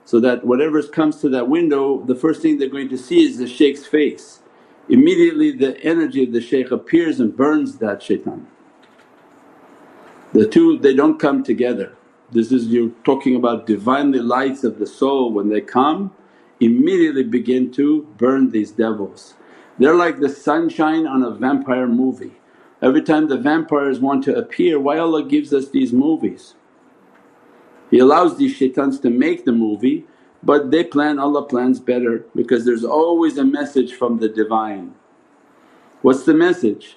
so 0.04 0.20
that 0.20 0.44
whatever 0.44 0.82
comes 0.82 1.20
to 1.20 1.28
that 1.30 1.48
window 1.48 2.02
the 2.04 2.14
first 2.14 2.42
thing 2.42 2.58
they're 2.58 2.68
going 2.68 2.88
to 2.90 2.98
see 2.98 3.26
is 3.26 3.38
the 3.38 3.46
shaykh's 3.46 3.86
face. 3.86 4.40
Immediately 4.88 5.52
the 5.52 5.78
energy 5.82 6.24
of 6.24 6.32
the 6.32 6.40
shaykh 6.40 6.70
appears 6.70 7.20
and 7.20 7.36
burns 7.36 7.78
that 7.78 8.02
shaitan. 8.02 8.46
The 10.32 10.46
two 10.46 10.78
they 10.78 10.94
don't 10.94 11.18
come 11.18 11.42
together. 11.42 11.94
This 12.30 12.52
is 12.52 12.66
you're 12.66 12.90
talking 13.04 13.36
about 13.36 13.66
Divinely 13.66 14.20
lights 14.20 14.64
of 14.64 14.78
the 14.78 14.86
soul 14.86 15.32
when 15.32 15.48
they 15.48 15.60
come 15.60 16.12
immediately 16.60 17.22
begin 17.22 17.70
to 17.72 18.02
burn 18.18 18.50
these 18.50 18.72
devils. 18.72 19.34
They're 19.78 19.94
like 19.94 20.18
the 20.18 20.28
sunshine 20.28 21.06
on 21.06 21.22
a 21.22 21.30
vampire 21.30 21.86
movie. 21.86 22.34
Every 22.82 23.02
time 23.02 23.28
the 23.28 23.38
vampires 23.38 24.00
want 24.00 24.24
to 24.24 24.36
appear, 24.36 24.78
why 24.78 24.98
Allah 24.98 25.24
gives 25.24 25.52
us 25.52 25.68
these 25.68 25.92
movies? 25.92 26.54
He 27.90 27.98
allows 27.98 28.36
these 28.36 28.56
shaitans 28.56 29.00
to 29.00 29.10
make 29.10 29.44
the 29.44 29.52
movie 29.52 30.04
but 30.42 30.70
they 30.70 30.84
plan, 30.84 31.18
Allah 31.18 31.44
plans 31.46 31.80
better 31.80 32.24
because 32.34 32.64
there's 32.64 32.84
always 32.84 33.38
a 33.38 33.44
message 33.44 33.94
from 33.94 34.18
the 34.18 34.28
Divine. 34.28 34.94
What's 36.02 36.24
the 36.24 36.34
message? 36.34 36.96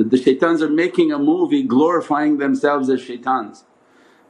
That 0.00 0.10
the 0.10 0.18
shaitans 0.18 0.62
are 0.62 0.70
making 0.70 1.12
a 1.12 1.20
movie 1.20 1.64
glorifying 1.64 2.38
themselves 2.38 2.90
as 2.90 3.02
shaitans. 3.02 3.64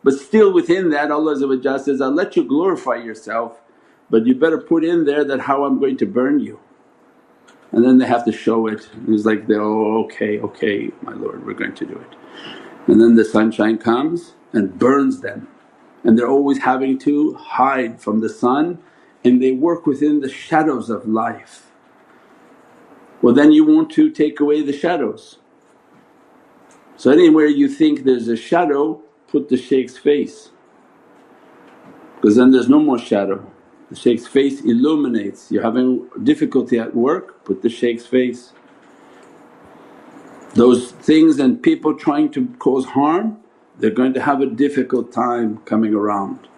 But 0.05 0.15
still 0.15 0.53
within 0.53 0.91
that 0.91 1.11
Allah 1.13 1.37
says, 1.81 2.01
I'll 2.03 2.13
let 2.13 2.37
you 2.37 2.45
glorify 2.45 2.97
yourself 2.97 3.61
but 4.11 4.27
you 4.27 4.35
better 4.35 4.59
put 4.59 4.85
in 4.85 5.05
there 5.07 5.25
that 5.25 5.43
how 5.43 5.65
I'm 5.65 5.81
going 5.81 5.99
to 5.99 6.07
burn 6.07 6.41
you. 6.41 6.61
And 7.73 7.85
then 7.85 7.99
they 7.99 8.07
have 8.07 8.25
to 8.27 8.33
show 8.33 8.67
it 8.69 8.89
and 8.95 9.15
it's 9.15 9.27
like 9.27 9.45
oh 9.51 10.05
okay, 10.05 10.41
okay 10.41 10.91
my 11.03 11.15
Lord 11.15 11.47
we're 11.47 11.55
going 11.55 11.77
to 11.77 11.87
do 11.87 11.95
it. 11.97 12.17
And 12.89 13.01
then 13.01 13.17
the 13.17 13.25
sunshine 13.27 13.79
comes 13.79 14.35
and 14.53 14.79
burns 14.79 15.23
them 15.23 15.49
and 16.05 16.19
they're 16.19 16.29
always 16.31 16.61
having 16.61 16.99
to 17.01 17.35
hide 17.35 18.01
from 18.01 18.21
the 18.21 18.31
sun 18.31 18.81
and 19.25 19.43
they 19.43 19.53
work 19.53 19.87
within 19.87 20.21
the 20.21 20.31
shadows 20.31 20.91
of 20.91 21.09
life. 21.09 21.73
Well 23.23 23.35
then 23.35 23.53
you 23.53 23.65
want 23.67 23.93
to 23.93 24.11
take 24.11 24.41
away 24.41 24.63
the 24.63 24.75
shadows. 24.75 25.40
So 27.01 27.11
anywhere 27.11 27.47
you 27.47 27.67
think 27.67 28.05
there's 28.05 28.29
a 28.29 28.37
shadow 28.37 29.01
put 29.29 29.49
the 29.49 29.57
shaykh's 29.57 29.97
face 29.97 30.51
because 32.17 32.37
then 32.37 32.51
there's 32.51 32.69
no 32.69 32.79
more 32.79 32.99
shadow. 32.99 33.51
The 33.89 33.97
shaykh's 33.97 34.27
face 34.27 34.61
illuminates, 34.61 35.51
you're 35.51 35.63
having 35.63 36.11
difficulty 36.23 36.79
at 36.79 36.95
work, 36.95 37.43
put 37.47 37.63
the 37.63 37.71
shaykh's 37.71 38.07
face. 38.07 38.53
Those 40.53 40.93
things 40.93 41.39
and 41.39 41.63
people 41.63 41.97
trying 41.97 42.33
to 42.33 42.47
cause 42.59 42.85
harm, 42.85 43.39
they're 43.79 43.99
going 44.03 44.13
to 44.13 44.21
have 44.21 44.43
a 44.43 44.47
difficult 44.47 45.11
time 45.11 45.57
coming 45.65 45.95
around. 45.95 46.49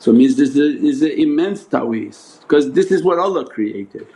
So 0.00 0.12
means 0.12 0.34
this 0.34 0.56
is 0.56 1.02
an 1.02 1.12
immense 1.12 1.62
ta'weez 1.66 2.40
because 2.40 2.72
this 2.72 2.90
is 2.90 3.04
what 3.04 3.20
Allah 3.20 3.44
created. 3.48 4.08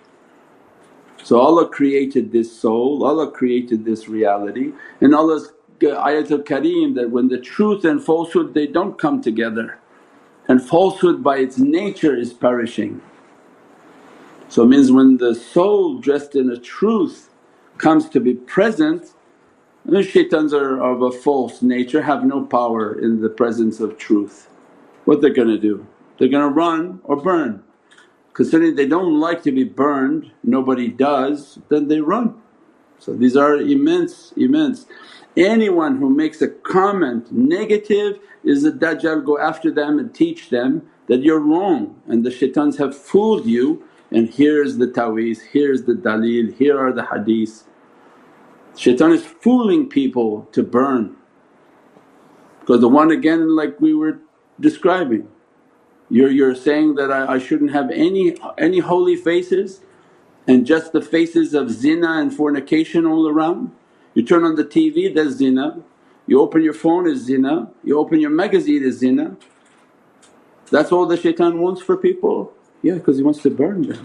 So 1.23 1.41
Allah 1.41 1.69
created 1.69 2.33
this 2.33 2.55
soul, 2.57 3.05
Allah 3.05 3.31
created 3.31 3.85
this 3.85 4.09
reality 4.09 4.73
and 5.01 5.15
Allah's 5.15 5.53
ayatul 5.81 6.45
kareem 6.45 6.95
that 6.95 7.11
when 7.11 7.29
the 7.29 7.39
truth 7.39 7.85
and 7.85 8.03
falsehood 8.03 8.55
they 8.55 8.67
don't 8.67 8.99
come 8.99 9.21
together 9.21 9.79
and 10.49 10.63
falsehood 10.63 11.23
by 11.23 11.39
its 11.39 11.59
nature 11.59 12.17
is 12.17 12.33
perishing. 12.33 13.01
So 14.49 14.65
it 14.65 14.67
means 14.67 14.93
when 14.93 15.17
the 15.17 15.35
soul 15.35 15.99
dressed 15.99 16.37
in 16.37 16.51
a 16.51 16.59
truth 16.59 17.31
comes 17.79 18.09
to 18.11 18.21
be 18.21 18.35
present 18.35 19.15
the 19.85 20.03
shaitans 20.03 20.55
are 20.55 20.81
of 20.81 21.03
a 21.03 21.11
false 21.11 21.61
nature 21.61 22.03
have 22.03 22.25
no 22.25 22.45
power 22.45 22.99
in 23.01 23.21
the 23.21 23.29
presence 23.29 23.81
of 23.81 23.99
truth. 23.99 24.49
What 25.07 25.21
they're 25.21 25.33
gonna 25.33 25.59
do? 25.59 25.87
They're 26.19 26.29
gonna 26.29 26.49
run 26.49 27.01
or 27.05 27.17
burn. 27.17 27.65
Considering 28.35 28.75
they 28.75 28.87
don't 28.87 29.21
like 29.21 29.43
to 29.43 29.53
be 29.53 29.65
burned, 29.65 30.31
nobody 30.43 30.89
does, 30.89 31.59
then 31.69 31.89
they 31.89 32.01
run. 32.01 32.41
So 32.99 33.13
these 33.13 33.37
are 33.37 33.57
immense, 33.57 34.33
immense. 34.37 34.87
Anyone 35.37 35.97
who 35.97 36.09
makes 36.09 36.41
a 36.41 36.49
comment 36.49 37.33
negative 37.33 38.19
is 38.45 38.63
the 38.63 38.71
Dajjal 38.71 39.25
go 39.25 39.39
after 39.39 39.71
them 39.71 39.99
and 39.99 40.15
teach 40.15 40.51
them 40.51 40.89
that 41.09 41.23
you're 41.23 41.41
wrong 41.41 42.01
and 42.07 42.25
the 42.25 42.31
shaitans 42.31 42.79
have 42.79 42.97
fooled 42.97 43.47
you 43.47 43.85
and 44.11 44.29
here's 44.29 44.77
the 44.77 44.87
ta'weez, 44.87 45.41
here's 45.53 45.85
the 45.85 45.95
dalil, 45.95 46.55
here 46.57 46.79
are 46.79 46.93
the 46.93 47.03
hadiths. 47.03 47.65
Shaitan 48.77 49.13
is 49.13 49.25
fooling 49.25 49.89
people 49.89 50.49
to 50.53 50.63
burn 50.63 51.17
because 52.61 52.81
the 52.81 52.89
one 52.89 53.11
again 53.11 53.57
like 53.57 53.81
we 53.81 53.95
were 53.95 54.19
describing 54.61 55.29
you're, 56.13 56.31
you're 56.31 56.55
saying 56.55 56.97
that 56.97 57.11
I, 57.11 57.35
I 57.35 57.39
shouldn't 57.39 57.73
have 57.73 57.91
any, 57.91 58.37
any 58.59 58.81
holy 58.81 59.17
faces 59.17 59.81
and 60.47 60.67
just 60.67 60.93
the 60.93 61.01
faces 61.01 61.55
of 61.55 61.71
zina 61.71 62.21
and 62.21 62.35
fornication 62.35 63.07
all 63.07 63.27
around. 63.27 63.73
You 64.13 64.23
turn 64.23 64.45
on 64.45 64.57
the 64.57 64.65
TV 64.65 65.13
there's 65.15 65.37
zina, 65.37 65.81
you 66.27 66.39
open 66.39 66.63
your 66.63 66.75
phone 66.75 67.09
is 67.09 67.25
zina, 67.25 67.71
you 67.83 67.99
open 67.99 68.21
your 68.21 68.31
magazine 68.31 68.83
is 68.83 68.99
zina. 68.99 69.37
That's 70.71 70.93
all 70.93 71.07
the 71.07 71.17
shaitan 71.17 71.61
wants 71.61 71.81
for 71.81 71.97
people? 71.97 72.53
Yeah 72.83 72.95
because 72.95 73.17
he 73.17 73.23
wants 73.23 73.41
to 73.45 73.51
burn 73.51 73.89
them. 73.89 74.05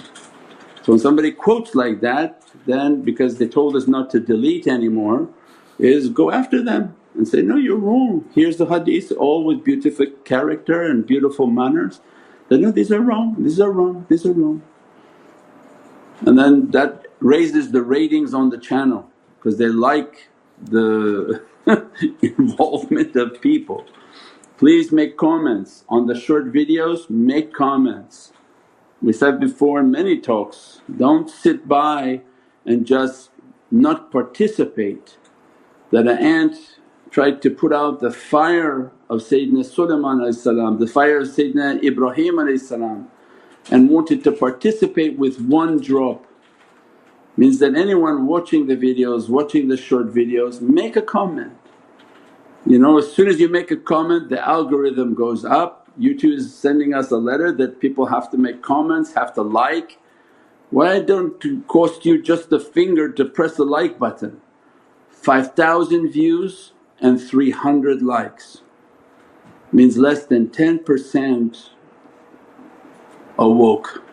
So 0.84 0.94
when 0.94 1.00
somebody 1.00 1.34
quotes 1.34 1.76
like 1.76 2.00
that 2.02 2.42
then 2.66 3.02
because 3.02 3.38
they 3.38 3.50
told 3.50 3.76
us 3.76 3.86
not 3.86 4.10
to 4.12 4.22
delete 4.22 4.66
anymore 4.66 5.28
is 5.78 6.08
go 6.08 6.32
after 6.32 6.64
them 6.64 6.96
and 7.18 7.28
say, 7.28 7.42
no 7.42 7.58
you're 7.58 7.78
wrong, 7.78 8.26
here's 8.36 8.58
the 8.58 8.68
hadith 8.68 9.12
all 9.14 9.44
with 9.44 9.64
beautiful 9.64 10.08
character 10.26 10.84
and 10.84 11.08
beautiful 11.08 11.48
manners. 11.48 12.02
Then 12.50 12.62
no 12.62 12.72
these 12.72 12.92
are 12.92 13.02
wrong, 13.02 13.36
these 13.40 13.60
are 13.60 13.72
wrong, 13.72 14.06
these 14.10 14.26
are 14.26 14.34
wrong 14.34 14.62
and 16.22 16.38
then 16.38 16.72
that 16.72 17.08
raises 17.20 17.72
the 17.72 17.82
ratings 17.82 18.34
on 18.34 18.50
the 18.50 18.58
channel 18.58 19.10
because 19.38 19.58
they 19.58 19.68
like 19.68 20.30
the 20.62 21.42
involvement 22.22 23.16
of 23.16 23.42
people. 23.42 23.86
Please 24.58 24.92
make 24.92 25.18
comments 25.18 25.84
on 25.90 26.08
the 26.08 26.16
short 26.16 26.52
videos, 26.52 27.10
make 27.10 27.54
comments. 27.54 28.34
We 29.02 29.14
said 29.14 29.40
before 29.40 29.80
in 29.82 29.92
many 29.92 30.20
talks, 30.20 30.82
don't 30.98 31.30
sit 31.30 31.68
by 31.68 32.22
and 32.66 32.86
just 32.86 33.30
not 33.70 34.12
participate. 34.12 35.18
That 35.92 36.08
an 36.08 36.18
ant 36.18 36.77
tried 37.10 37.42
to 37.42 37.50
put 37.50 37.74
out 37.74 38.00
the 38.00 38.12
fire 38.12 38.92
of 39.10 39.22
Sayyidina 39.22 39.66
Sulaiman 39.66 40.80
the 40.80 40.88
fire 40.88 41.20
of 41.20 41.28
Sayyidina 41.28 41.84
Ibrahim 41.84 42.40
and 43.70 43.90
wanted 43.90 44.24
to 44.24 44.32
participate 44.32 45.18
with 45.18 45.40
one 45.42 45.80
drop. 45.80 46.26
Means 47.36 47.60
that 47.60 47.76
anyone 47.76 48.26
watching 48.26 48.68
the 48.68 48.76
videos, 48.76 49.30
watching 49.30 49.68
the 49.68 49.78
short 49.78 50.08
videos 50.08 50.60
make 50.62 50.96
a 50.96 51.02
comment. 51.02 51.54
You 52.66 52.80
know 52.80 52.98
as 52.98 53.12
soon 53.12 53.28
as 53.28 53.40
you 53.40 53.48
make 53.48 53.72
a 53.72 53.78
comment 53.78 54.30
the 54.30 54.46
algorithm 54.46 55.14
goes 55.14 55.46
up, 55.46 55.88
YouTube 56.00 56.34
is 56.34 56.54
sending 56.54 56.94
us 56.94 57.12
a 57.12 57.18
letter 57.18 57.52
that 57.54 57.80
people 57.80 58.08
have 58.08 58.30
to 58.32 58.38
make 58.38 58.62
comments, 58.62 59.14
have 59.14 59.34
to 59.36 59.42
like. 59.42 60.00
Why 60.70 61.00
don't 61.00 61.44
it 61.46 61.68
cost 61.68 62.06
you 62.06 62.22
just 62.22 62.52
a 62.52 62.60
finger 62.60 63.10
to 63.14 63.26
press 63.26 63.56
the 63.56 63.64
like 63.64 63.98
button? 63.98 64.42
5,000 65.12 66.10
views 66.12 66.74
and 67.00 67.22
300 67.22 68.02
likes 68.02 68.64
means 69.72 69.98
less 69.98 70.26
than 70.26 70.48
10% 70.48 71.70
awoke. 73.38 74.04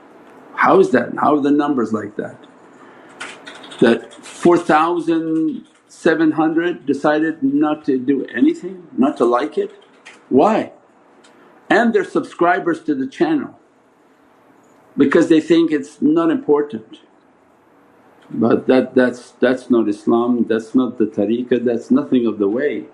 How 0.55 0.79
is 0.81 0.91
that? 0.91 1.15
How 1.19 1.37
are 1.37 1.41
the 1.41 1.51
numbers 1.51 1.93
like 1.93 2.17
that? 2.17 2.37
That 3.81 4.15
4,700 4.15 6.87
decided 6.87 7.43
not 7.43 7.85
to 7.87 7.99
do 7.99 8.25
anything, 8.27 8.87
not 8.97 9.17
to 9.19 9.25
like 9.25 9.59
it? 9.59 9.73
Why? 10.29 10.73
And 11.71 11.93
they're 11.93 12.05
subscribers 12.05 12.81
to 12.85 12.95
the 12.95 13.07
channel 13.07 13.59
because 14.97 15.29
they 15.29 15.41
think 15.41 15.73
it's 15.73 16.01
not 16.01 16.31
important. 16.31 17.01
But 18.31 18.67
that, 18.69 18.95
that's, 18.95 19.33
that's 19.33 19.71
not 19.71 19.89
Islam, 19.89 20.47
that's 20.49 20.75
not 20.75 20.99
the 20.99 21.07
tariqah, 21.07 21.65
that's 21.65 21.91
nothing 21.91 22.27
of 22.27 22.39
the 22.39 22.49
way. 22.49 22.85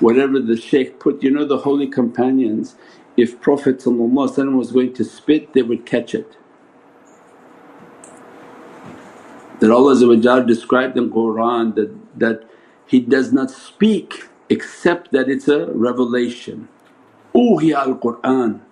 Whatever 0.00 0.40
the 0.40 0.56
shaykh 0.56 1.00
put, 1.00 1.22
you 1.22 1.30
know 1.30 1.44
the 1.46 1.58
holy 1.58 1.86
companions 1.88 2.76
if 3.16 3.40
Prophet 3.40 3.82
was 3.86 4.72
going 4.72 4.92
to 4.94 5.04
spit 5.04 5.52
they 5.54 5.62
would 5.62 5.86
catch 5.86 6.14
it. 6.14 6.36
That 9.60 9.70
Allah 9.70 9.96
described 10.46 10.98
in 10.98 11.10
Qur'an 11.10 11.74
that, 11.74 12.18
that 12.18 12.44
He 12.86 13.00
does 13.00 13.32
not 13.32 13.50
speak 13.50 14.28
except 14.50 15.12
that 15.12 15.28
it's 15.30 15.48
a 15.48 15.66
revelation. 15.72 16.68
Uhiya 17.34 17.74
al 17.74 17.96
Qur'an 17.96 18.62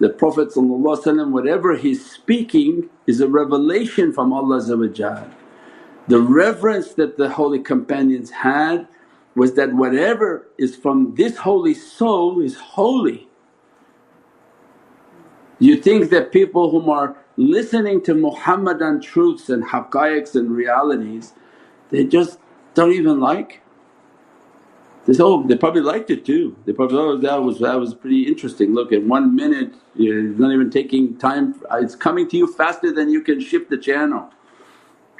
the 0.00 0.08
Prophet 0.10 0.48
whatever 0.56 1.76
he's 1.76 2.04
speaking 2.10 2.90
is 3.06 3.20
a 3.20 3.28
revelation 3.28 4.12
from 4.12 4.32
Allah 4.32 4.60
The 6.08 6.20
reverence 6.20 6.94
that 6.94 7.18
the 7.18 7.30
holy 7.30 7.60
companions 7.60 8.30
had 8.30 8.88
was 9.36 9.54
that 9.54 9.74
whatever 9.74 10.48
is 10.58 10.76
from 10.76 11.14
this 11.16 11.38
holy 11.38 11.74
soul 11.74 12.40
is 12.40 12.56
holy 12.56 13.28
you 15.60 15.76
think 15.76 16.10
that 16.10 16.32
people 16.32 16.70
whom 16.70 16.88
are 16.90 17.16
listening 17.36 18.02
to 18.02 18.14
Muhammadan 18.14 19.00
truths 19.00 19.50
and 19.50 19.64
haqqaiqs 19.64 20.34
and 20.36 20.50
realities 20.52 21.34
they 21.90 22.04
just 22.04 22.38
don't 22.74 22.92
even 22.92 23.20
like? 23.20 23.62
They 25.06 25.14
say, 25.14 25.22
oh 25.22 25.46
they 25.46 25.56
probably 25.56 25.82
liked 25.82 26.10
it 26.10 26.24
too. 26.24 26.56
They 26.66 26.72
probably, 26.72 26.98
oh 26.98 27.16
that 27.18 27.42
was, 27.42 27.60
that 27.60 27.80
was 27.80 27.94
pretty 27.94 28.24
interesting. 28.28 28.74
Look 28.74 28.92
in 28.92 29.08
one 29.08 29.36
minute 29.36 29.74
you're 29.96 30.22
not 30.22 30.52
even 30.52 30.70
taking 30.70 31.16
time, 31.18 31.54
it's 31.74 31.96
coming 31.96 32.28
to 32.30 32.36
you 32.36 32.52
faster 32.52 32.92
than 32.92 33.10
you 33.10 33.22
can 33.22 33.40
shift 33.40 33.70
the 33.70 33.78
channel. 33.78 34.30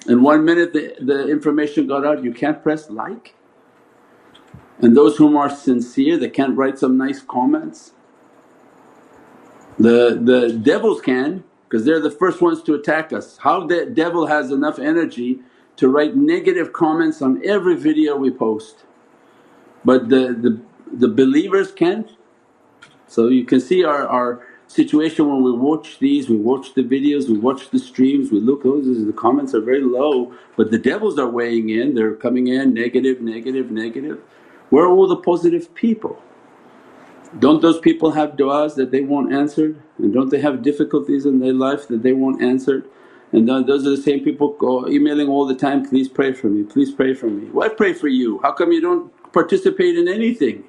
In 0.09 0.23
one 0.23 0.45
minute 0.45 0.73
the, 0.73 0.97
the 1.01 1.29
information 1.29 1.87
got 1.87 2.07
out, 2.07 2.25
you 2.25 2.33
can't 2.35 2.63
press 2.63 2.91
like. 2.91 3.35
And 4.81 4.97
those 4.97 5.17
whom 5.17 5.37
are 5.37 5.51
sincere 5.51 6.19
they 6.19 6.31
can't 6.31 6.57
write 6.57 6.79
some 6.79 6.99
nice 6.99 7.23
comments 7.23 7.93
the, 9.79 10.21
the 10.23 10.53
devils 10.63 11.01
can 11.01 11.45
because 11.69 11.85
they're 11.87 12.01
the 12.01 12.11
first 12.11 12.43
ones 12.43 12.63
to 12.65 12.75
attack 12.75 13.13
us. 13.13 13.39
How 13.39 13.67
the 13.67 13.87
devil 13.87 14.27
has 14.27 14.51
enough 14.53 14.79
energy 14.79 15.41
to 15.77 15.89
write 15.89 16.17
negative 16.17 16.73
comments 16.73 17.23
on 17.23 17.43
every 17.45 17.77
video 17.77 18.17
we 18.17 18.31
post 18.31 18.85
but 19.85 20.09
the, 20.09 20.35
the, 20.41 20.61
the 20.93 21.09
believers 21.09 21.73
can't. 21.73 22.11
So 23.07 23.29
you 23.29 23.45
can 23.45 23.61
see 23.61 23.85
our, 23.85 24.07
our 24.07 24.47
situation 24.73 25.29
when 25.29 25.43
we 25.43 25.53
watch 25.53 25.99
these, 25.99 26.29
we 26.31 26.37
watch 26.37 26.75
the 26.75 26.83
videos, 26.83 27.29
we 27.29 27.39
watch 27.39 27.71
the 27.71 27.79
streams, 27.79 28.33
we 28.33 28.41
look 28.41 28.63
oh 28.65 28.81
the 28.81 29.13
comments 29.13 29.55
are 29.55 29.61
very 29.61 29.83
low 29.83 30.33
but 30.57 30.71
the 30.71 30.79
devils 30.79 31.19
are 31.19 31.29
weighing 31.29 31.69
in, 31.69 31.95
they're 31.95 32.15
coming 32.15 32.49
in 32.49 32.73
negative, 32.73 33.21
negative, 33.21 33.71
negative. 33.71 34.21
Where 34.71 34.85
are 34.85 34.91
all 34.91 35.07
the 35.07 35.17
positive 35.17 35.75
people? 35.75 36.23
Don't 37.39 37.61
those 37.61 37.81
people 37.81 38.13
have 38.13 38.33
du'as 38.33 38.75
that 38.77 38.91
they 38.91 39.03
want 39.03 39.33
answered 39.33 39.81
and 39.99 40.13
don't 40.13 40.31
they 40.31 40.41
have 40.41 40.63
difficulties 40.63 41.27
in 41.27 41.39
their 41.41 41.53
life 41.53 41.89
that 41.89 42.03
they 42.03 42.13
want 42.13 42.43
answered? 42.43 42.89
And 43.33 43.49
those 43.49 43.87
are 43.87 43.91
the 43.91 44.03
same 44.03 44.23
people 44.25 44.57
emailing 44.91 45.29
all 45.29 45.47
the 45.47 45.55
time, 45.55 45.87
please 45.89 46.09
pray 46.09 46.33
for 46.33 46.49
me, 46.49 46.65
please 46.65 46.93
pray 46.93 47.15
for 47.15 47.29
me. 47.29 47.49
Why 47.51 47.69
pray 47.69 47.93
for 47.93 48.09
you? 48.09 48.41
How 48.43 48.53
come 48.53 48.73
you 48.73 48.81
don't 48.81 49.11
participate 49.33 49.97
in 49.97 50.09
anything? 50.09 50.65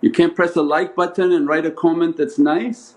You 0.00 0.10
can't 0.10 0.34
press 0.34 0.56
a 0.56 0.62
like 0.62 0.94
button 0.94 1.32
and 1.32 1.46
write 1.46 1.64
a 1.64 1.70
comment 1.70 2.18
that's 2.18 2.38
nice 2.38 2.96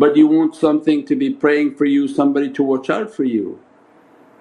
but 0.00 0.16
you 0.16 0.26
want 0.26 0.56
something 0.56 1.04
to 1.04 1.14
be 1.14 1.28
praying 1.28 1.74
for 1.74 1.84
you, 1.84 2.08
somebody 2.08 2.50
to 2.50 2.62
watch 2.62 2.88
out 2.88 3.14
for 3.14 3.24
you. 3.24 3.60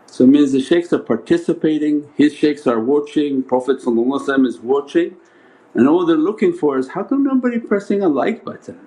So 0.05 0.23
it 0.23 0.27
means 0.27 0.53
the 0.53 0.61
shaykhs 0.61 0.93
are 0.93 0.99
participating, 0.99 2.09
his 2.15 2.33
shaykhs 2.33 2.65
are 2.65 2.79
watching, 2.79 3.43
Prophet 3.43 3.79
is 3.79 4.59
watching 4.61 5.17
and 5.73 5.85
all 5.89 6.05
they're 6.05 6.15
looking 6.29 6.53
for 6.53 6.77
is, 6.77 6.87
how 6.87 7.03
come 7.03 7.25
nobody 7.25 7.59
pressing 7.59 8.01
a 8.01 8.07
like 8.07 8.45
button, 8.45 8.79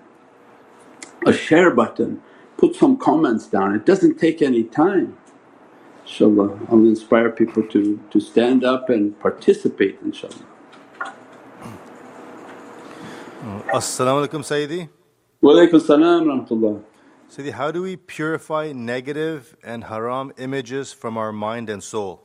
a 1.27 1.33
share 1.35 1.71
button, 1.75 2.23
put 2.57 2.75
some 2.75 2.97
comments 2.97 3.47
down, 3.47 3.75
it 3.75 3.85
doesn't 3.85 4.19
take 4.19 4.41
any 4.41 4.65
time. 4.65 5.19
InshaAllah 6.07 6.71
I'll 6.71 6.87
inspire 6.87 7.29
people 7.29 7.65
to, 7.65 8.01
to 8.11 8.19
stand 8.19 8.65
up 8.65 8.89
and 8.89 9.21
participate 9.21 10.03
inshaAllah. 10.03 10.47
Assalamu 13.75 14.27
Sayyidi. 14.27 15.02
Wa 15.43 15.55
alaykum 15.55 15.81
salam 15.81 16.27
rahmatullah. 16.27 16.85
Sayyidi, 17.29 17.51
how 17.51 17.73
do 17.73 17.83
we 17.83 17.97
purify 17.97 18.71
negative 18.71 19.57
and 19.65 19.83
haram 19.83 20.33
images 20.39 20.93
from 20.93 21.19
our 21.19 21.33
mind 21.33 21.69
and 21.69 21.83
soul? 21.83 22.23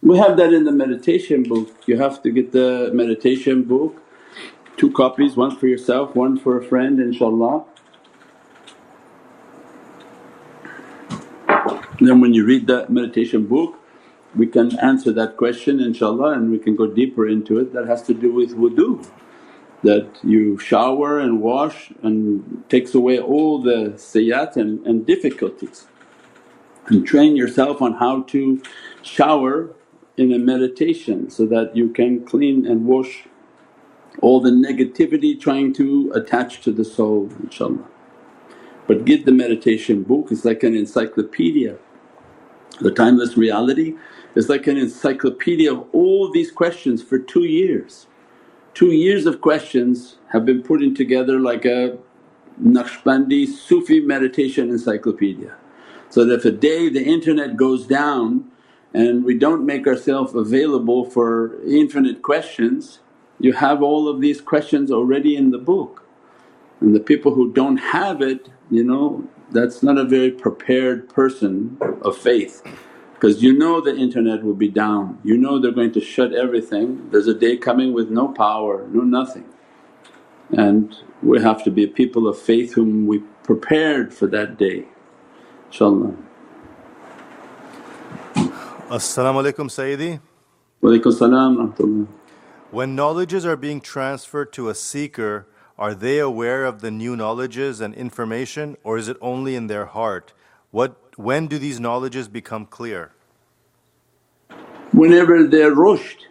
We 0.00 0.16
have 0.18 0.36
that 0.36 0.52
in 0.52 0.62
the 0.62 0.70
meditation 0.70 1.42
book. 1.42 1.68
You 1.86 1.98
have 1.98 2.22
to 2.22 2.30
get 2.30 2.52
the 2.52 2.92
meditation 2.94 3.64
book, 3.64 4.00
two 4.76 4.92
copies, 4.92 5.36
one 5.36 5.56
for 5.56 5.66
yourself, 5.66 6.14
one 6.14 6.38
for 6.38 6.56
a 6.56 6.64
friend 6.64 7.00
inshaAllah. 7.00 7.64
Then 11.98 12.20
when 12.20 12.32
you 12.32 12.46
read 12.46 12.68
that 12.68 12.90
meditation 12.90 13.46
book 13.46 13.74
we 14.36 14.46
can 14.46 14.78
answer 14.78 15.12
that 15.12 15.36
question 15.36 15.78
inshaAllah 15.78 16.36
and 16.36 16.52
we 16.52 16.60
can 16.60 16.76
go 16.76 16.86
deeper 16.86 17.26
into 17.26 17.58
it. 17.58 17.72
That 17.72 17.88
has 17.88 18.04
to 18.04 18.14
do 18.14 18.32
with 18.32 18.56
wudu 18.56 19.04
that 19.82 20.08
you 20.22 20.58
shower 20.58 21.18
and 21.18 21.40
wash 21.40 21.92
and 22.02 22.64
takes 22.68 22.94
away 22.94 23.18
all 23.18 23.62
the 23.62 23.94
sayyat 23.96 24.56
and, 24.56 24.86
and 24.86 25.06
difficulties 25.06 25.86
and 26.86 27.06
train 27.06 27.36
yourself 27.36 27.80
on 27.80 27.94
how 27.94 28.22
to 28.22 28.62
shower 29.02 29.74
in 30.16 30.32
a 30.32 30.38
meditation 30.38 31.30
so 31.30 31.46
that 31.46 31.74
you 31.74 31.88
can 31.90 32.24
clean 32.24 32.66
and 32.66 32.86
wash 32.86 33.24
all 34.20 34.40
the 34.40 34.50
negativity 34.50 35.40
trying 35.40 35.72
to 35.72 36.12
attach 36.14 36.60
to 36.60 36.72
the 36.72 36.84
soul 36.84 37.28
inshaAllah. 37.42 37.86
But 38.86 39.04
get 39.04 39.24
the 39.24 39.32
meditation 39.32 40.02
book, 40.02 40.28
it's 40.30 40.44
like 40.44 40.62
an 40.62 40.76
encyclopedia. 40.76 41.76
The 42.80 42.90
Timeless 42.90 43.36
Reality 43.36 43.94
is 44.34 44.48
like 44.48 44.66
an 44.66 44.76
encyclopedia 44.76 45.72
of 45.72 45.86
all 45.92 46.30
these 46.30 46.50
questions 46.50 47.02
for 47.02 47.18
two 47.18 47.44
years. 47.44 48.06
Two 48.74 48.92
years 48.92 49.26
of 49.26 49.40
questions 49.40 50.16
have 50.32 50.44
been 50.44 50.62
put 50.62 50.82
in 50.82 50.94
together 50.94 51.40
like 51.40 51.64
a 51.64 51.98
Naqshbandi 52.62 53.48
Sufi 53.48 54.00
meditation 54.00 54.70
encyclopedia. 54.70 55.54
So 56.08 56.24
that 56.24 56.40
if 56.40 56.44
a 56.44 56.50
day 56.50 56.88
the 56.88 57.04
internet 57.04 57.56
goes 57.56 57.86
down 57.86 58.50
and 58.94 59.24
we 59.24 59.38
don't 59.38 59.64
make 59.66 59.86
ourselves 59.86 60.34
available 60.34 61.04
for 61.04 61.60
infinite 61.64 62.22
questions, 62.22 63.00
you 63.38 63.52
have 63.52 63.82
all 63.82 64.08
of 64.08 64.20
these 64.20 64.40
questions 64.40 64.90
already 64.90 65.36
in 65.36 65.50
the 65.50 65.58
book. 65.58 66.04
And 66.80 66.94
the 66.94 67.00
people 67.00 67.34
who 67.34 67.52
don't 67.52 67.76
have 67.76 68.22
it, 68.22 68.48
you 68.70 68.84
know, 68.84 69.28
that's 69.50 69.82
not 69.82 69.98
a 69.98 70.04
very 70.04 70.30
prepared 70.30 71.08
person 71.08 71.76
of 72.02 72.16
faith 72.16 72.62
because 73.20 73.42
you 73.42 73.52
know 73.52 73.82
the 73.82 73.94
internet 73.94 74.42
will 74.42 74.54
be 74.54 74.68
down, 74.68 75.18
you 75.22 75.36
know 75.36 75.58
they're 75.58 75.72
going 75.72 75.92
to 75.92 76.00
shut 76.00 76.32
everything. 76.32 77.10
There's 77.10 77.26
a 77.26 77.34
day 77.34 77.58
coming 77.58 77.92
with 77.92 78.08
no 78.08 78.28
power, 78.28 78.88
no 78.88 79.02
nothing. 79.02 79.44
And 80.52 80.96
we 81.22 81.42
have 81.42 81.62
to 81.64 81.70
be 81.70 81.86
people 81.86 82.26
of 82.26 82.38
faith 82.38 82.72
whom 82.72 83.06
we 83.06 83.18
prepared 83.42 84.14
for 84.14 84.26
that 84.28 84.56
day, 84.56 84.86
inshaAllah. 85.70 86.16
As-salamu 88.90 89.44
alaykum 89.44 89.68
Sayyidi. 89.68 90.20
Wa 90.80 91.10
salam 91.10 92.08
When 92.70 92.96
knowledges 92.96 93.44
are 93.44 93.56
being 93.56 93.82
transferred 93.82 94.50
to 94.54 94.70
a 94.70 94.74
seeker, 94.74 95.46
are 95.78 95.94
they 95.94 96.20
aware 96.20 96.64
of 96.64 96.80
the 96.80 96.90
new 96.90 97.16
knowledges 97.16 97.82
and 97.82 97.94
information 97.94 98.78
or 98.82 98.96
is 98.96 99.08
it 99.08 99.18
only 99.20 99.56
in 99.56 99.66
their 99.66 99.84
heart? 99.84 100.32
What, 100.70 101.09
when 101.16 101.46
do 101.46 101.58
these 101.58 101.80
knowledges 101.80 102.28
become 102.28 102.66
clear? 102.66 103.12
Whenever 104.92 105.44
they're 105.44 105.74
rushed. 105.74 106.26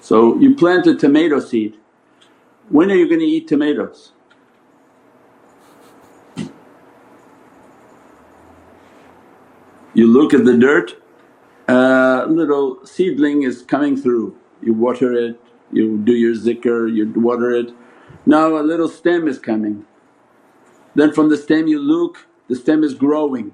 So 0.00 0.38
you 0.38 0.54
plant 0.54 0.86
a 0.86 0.94
tomato 0.96 1.40
seed, 1.40 1.76
when 2.68 2.90
are 2.90 2.96
you 2.96 3.06
going 3.08 3.20
to 3.20 3.26
eat 3.26 3.48
tomatoes? 3.48 4.12
You 9.94 10.06
look 10.06 10.32
at 10.32 10.44
the 10.44 10.56
dirt, 10.56 10.96
a 11.68 12.26
little 12.26 12.84
seedling 12.84 13.42
is 13.42 13.62
coming 13.62 13.96
through, 13.96 14.36
you 14.62 14.72
water 14.72 15.12
it, 15.12 15.40
you 15.70 15.98
do 15.98 16.12
your 16.12 16.34
zikr, 16.34 16.92
you 16.92 17.12
water 17.20 17.50
it. 17.50 17.72
Now 18.24 18.56
a 18.56 18.62
little 18.62 18.88
stem 18.88 19.28
is 19.28 19.38
coming, 19.38 19.84
then 20.94 21.12
from 21.12 21.28
the 21.28 21.36
stem 21.36 21.66
you 21.66 21.80
look, 21.80 22.26
the 22.48 22.56
stem 22.56 22.84
is 22.84 22.94
growing. 22.94 23.52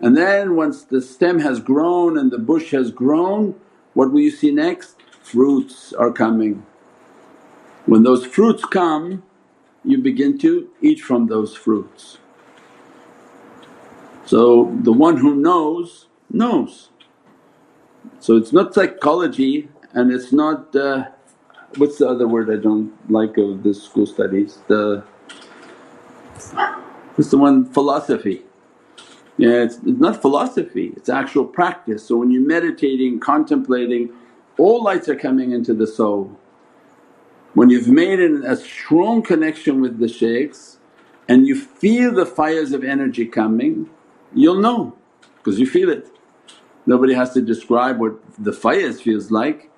And 0.00 0.16
then 0.16 0.54
once 0.54 0.84
the 0.84 1.00
stem 1.02 1.40
has 1.40 1.60
grown 1.60 2.18
and 2.18 2.30
the 2.30 2.38
bush 2.38 2.70
has 2.70 2.90
grown, 2.90 3.58
what 3.94 4.12
will 4.12 4.20
you 4.20 4.30
see 4.30 4.50
next? 4.50 4.96
Fruits 5.22 5.92
are 5.92 6.12
coming. 6.12 6.64
When 7.86 8.02
those 8.02 8.24
fruits 8.24 8.64
come, 8.64 9.22
you 9.84 9.98
begin 9.98 10.38
to 10.38 10.68
eat 10.80 11.00
from 11.00 11.26
those 11.26 11.56
fruits. 11.56 12.18
So 14.26 14.76
the 14.82 14.92
one 14.92 15.16
who 15.16 15.34
knows, 15.34 16.06
knows. 16.30 16.90
So 18.20 18.36
it's 18.36 18.52
not 18.52 18.74
psychology 18.74 19.68
and 19.94 20.12
it's 20.12 20.32
not 20.32 20.74
uh, 20.76 21.06
what's 21.76 21.98
the 21.98 22.08
other 22.08 22.28
word 22.28 22.50
I 22.50 22.60
don't 22.62 22.92
like 23.10 23.36
of 23.38 23.62
the 23.62 23.72
school 23.74 24.06
studies? 24.06 24.58
The 24.68 25.02
what's 27.14 27.30
the 27.30 27.38
one? 27.38 27.64
Philosophy. 27.72 28.44
Yeah, 29.38 29.62
it's, 29.62 29.76
it's 29.76 30.00
not 30.00 30.20
philosophy, 30.20 30.92
it's 30.96 31.08
actual 31.08 31.44
practice. 31.44 32.04
So 32.04 32.16
when 32.16 32.32
you're 32.32 32.46
meditating, 32.46 33.20
contemplating, 33.20 34.10
all 34.58 34.82
lights 34.82 35.08
are 35.08 35.14
coming 35.14 35.52
into 35.52 35.72
the 35.72 35.86
soul. 35.86 36.36
When 37.54 37.70
you've 37.70 37.88
made 37.88 38.18
a 38.20 38.56
strong 38.56 39.22
connection 39.22 39.80
with 39.80 40.00
the 40.00 40.08
shaykhs 40.08 40.78
and 41.28 41.46
you 41.46 41.54
feel 41.54 42.12
the 42.12 42.26
fires 42.26 42.72
of 42.72 42.82
energy 42.82 43.26
coming, 43.26 43.88
you'll 44.34 44.60
know 44.60 44.96
because 45.36 45.60
you 45.60 45.66
feel 45.66 45.88
it. 45.88 46.08
Nobody 46.84 47.14
has 47.14 47.32
to 47.34 47.40
describe 47.40 48.00
what 48.00 48.18
the 48.38 48.52
fires 48.52 49.00
feels 49.00 49.30
like. 49.30 49.70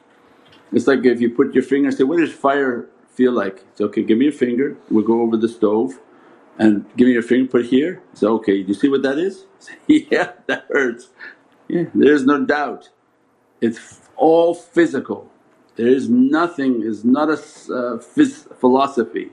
It's 0.72 0.86
like 0.86 1.04
if 1.04 1.20
you 1.20 1.30
put 1.30 1.54
your 1.54 1.64
finger 1.64 1.90
say, 1.90 2.04
what 2.04 2.18
does 2.18 2.32
fire 2.32 2.88
feel 3.10 3.32
like? 3.32 3.64
It's 3.72 3.80
okay, 3.82 4.02
give 4.02 4.16
me 4.16 4.26
your 4.26 4.32
finger, 4.34 4.78
we'll 4.90 5.04
go 5.04 5.20
over 5.20 5.36
the 5.36 5.48
stove 5.48 5.98
and 6.58 6.86
give 6.96 7.06
me 7.06 7.14
your 7.14 7.22
finger, 7.22 7.50
put 7.50 7.66
here. 7.66 8.02
Say, 8.14 8.26
okay, 8.26 8.62
do 8.62 8.68
you 8.68 8.74
see 8.74 8.88
what 8.88 9.02
that 9.02 9.18
is? 9.18 9.46
Say, 9.58 9.74
yeah, 9.88 10.32
that 10.46 10.66
hurts. 10.70 11.10
Yeah, 11.68 11.84
there's 11.94 12.24
no 12.24 12.44
doubt. 12.44 12.90
It's 13.60 14.00
all 14.16 14.54
physical. 14.54 15.30
There 15.76 15.88
is 15.88 16.08
nothing, 16.10 16.82
is 16.82 17.04
not 17.04 17.30
a 17.30 17.34
uh, 17.34 17.98
phys- 17.98 18.54
philosophy. 18.58 19.30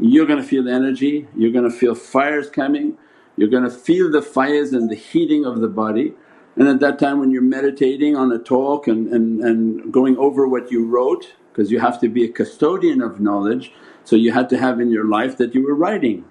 You're 0.00 0.26
gonna 0.26 0.42
feel 0.44 0.68
energy, 0.68 1.28
you're 1.36 1.52
gonna 1.52 1.70
feel 1.70 1.94
fires 1.94 2.50
coming, 2.50 2.98
you're 3.36 3.50
gonna 3.50 3.70
feel 3.70 4.10
the 4.10 4.22
fires 4.22 4.72
and 4.72 4.90
the 4.90 4.96
heating 4.96 5.44
of 5.46 5.60
the 5.60 5.68
body 5.68 6.14
and 6.56 6.68
at 6.68 6.80
that 6.80 6.98
time 6.98 7.18
when 7.20 7.30
you're 7.30 7.42
meditating 7.42 8.16
on 8.16 8.32
a 8.32 8.38
talk 8.38 8.86
and, 8.88 9.08
and, 9.08 9.40
and 9.42 9.92
going 9.92 10.16
over 10.18 10.46
what 10.48 10.70
you 10.70 10.86
wrote 10.86 11.34
because 11.52 11.70
you 11.70 11.80
have 11.80 12.00
to 12.00 12.08
be 12.08 12.24
a 12.24 12.28
custodian 12.28 13.02
of 13.02 13.20
knowledge 13.20 13.72
so 14.04 14.16
you 14.16 14.32
had 14.32 14.48
to 14.50 14.58
have 14.58 14.80
in 14.80 14.90
your 14.90 15.06
life 15.06 15.36
that 15.38 15.54
you 15.54 15.64
were 15.64 15.74
writing. 15.74 16.24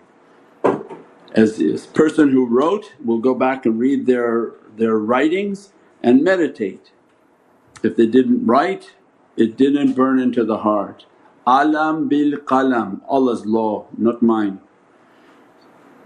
As 1.33 1.57
this 1.57 1.85
person 1.85 2.29
who 2.29 2.45
wrote 2.45 2.93
will 3.03 3.19
go 3.19 3.33
back 3.33 3.65
and 3.65 3.79
read 3.79 4.05
their, 4.05 4.51
their 4.75 4.97
writings 4.97 5.71
and 6.03 6.23
meditate. 6.23 6.91
If 7.83 7.95
they 7.95 8.05
didn't 8.05 8.45
write 8.45 8.91
it 9.37 9.57
didn't 9.57 9.93
burn 9.93 10.19
into 10.19 10.43
the 10.43 10.57
heart. 10.59 11.05
Alam 11.47 12.07
bil 12.07 12.37
qalam, 12.39 13.01
Allah's 13.07 13.45
law 13.45 13.87
not 13.97 14.21
mine. 14.21 14.59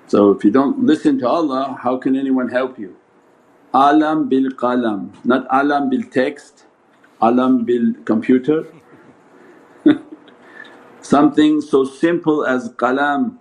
So 0.07 0.31
if 0.31 0.43
you 0.45 0.51
don't 0.51 0.85
listen 0.85 1.17
to 1.19 1.27
Allah 1.27 1.77
how 1.81 1.97
can 1.97 2.15
anyone 2.15 2.49
help 2.49 2.77
you? 2.79 2.95
Alam 3.73 4.29
bil 4.29 4.51
qalam, 4.51 5.09
not 5.25 5.47
alam 5.51 5.89
bil 5.89 6.03
text, 6.03 6.65
alam 7.21 7.65
bil 7.65 7.93
computer. 8.05 8.67
Something 11.01 11.61
so 11.61 11.83
simple 11.83 12.45
as 12.45 12.69
qalam, 12.69 13.37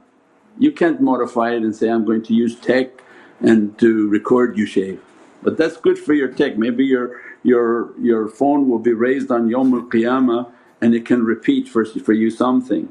you 0.59 0.73
can't 0.73 1.01
modify 1.01 1.53
it 1.53 1.63
and 1.63 1.75
say, 1.75 1.89
I'm 1.89 2.05
going 2.05 2.23
to 2.25 2.35
use 2.35 2.59
tech 2.61 3.03
and 3.41 3.79
to 3.79 4.09
record 4.09 4.57
you 4.57 4.67
shave. 4.67 5.01
But 5.43 5.57
that's 5.57 5.77
good 5.77 5.99
for 5.99 6.15
your 6.15 6.29
tech, 6.29 6.57
maybe 6.57 6.85
your, 6.85 7.21
your, 7.43 7.99
your 8.01 8.29
phone 8.29 8.69
will 8.69 8.79
be 8.79 8.93
raised 8.93 9.31
on 9.31 9.49
Yawmul 9.51 9.89
Qiyamah 9.91 10.51
and 10.81 10.95
it 10.95 11.05
can 11.05 11.23
repeat 11.25 11.69
for, 11.69 11.85
for 11.85 12.13
you 12.13 12.31
something. 12.31 12.89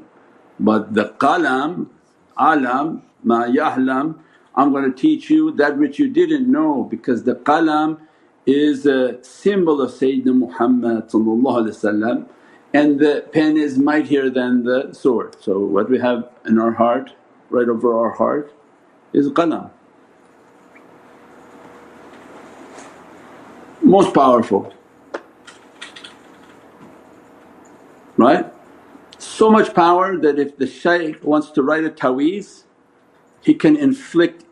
But 0.60 0.94
the 0.94 1.14
qalam, 1.18 1.88
alam, 2.36 3.02
ma 3.22 3.46
yahlam 3.46 4.20
I'm 4.56 4.70
going 4.70 4.84
to 4.84 4.96
teach 4.96 5.30
you 5.30 5.50
that 5.52 5.78
which 5.78 5.98
you 5.98 6.08
didn't 6.08 6.50
know 6.50 6.84
because 6.84 7.24
the 7.24 7.34
qalam 7.34 7.98
is 8.46 8.86
a 8.86 9.22
symbol 9.24 9.80
of 9.80 9.90
Sayyidina 9.90 10.36
Muhammad 10.36 11.10
and 12.74 13.00
the 13.00 13.24
pen 13.32 13.56
is 13.56 13.78
mightier 13.78 14.30
than 14.30 14.64
the 14.64 14.92
sword. 14.92 15.36
So 15.40 15.58
what 15.60 15.88
we 15.90 15.98
have 15.98 16.30
in 16.46 16.58
our 16.58 16.72
heart, 16.72 17.12
right 17.54 17.68
over 17.68 17.98
our 17.98 18.10
heart 18.10 18.52
is 19.12 19.28
qalam. 19.30 19.70
Most 23.82 24.14
powerful. 24.14 24.72
right? 28.16 28.52
So 29.18 29.50
much 29.50 29.74
power 29.74 30.16
that 30.18 30.38
if 30.38 30.56
the 30.56 30.66
shaykh 30.66 31.22
wants 31.24 31.50
to 31.52 31.62
write 31.62 31.84
a 31.84 31.90
taweez 31.90 32.64
he 33.40 33.54
can 33.54 33.76
inflict 33.76 34.44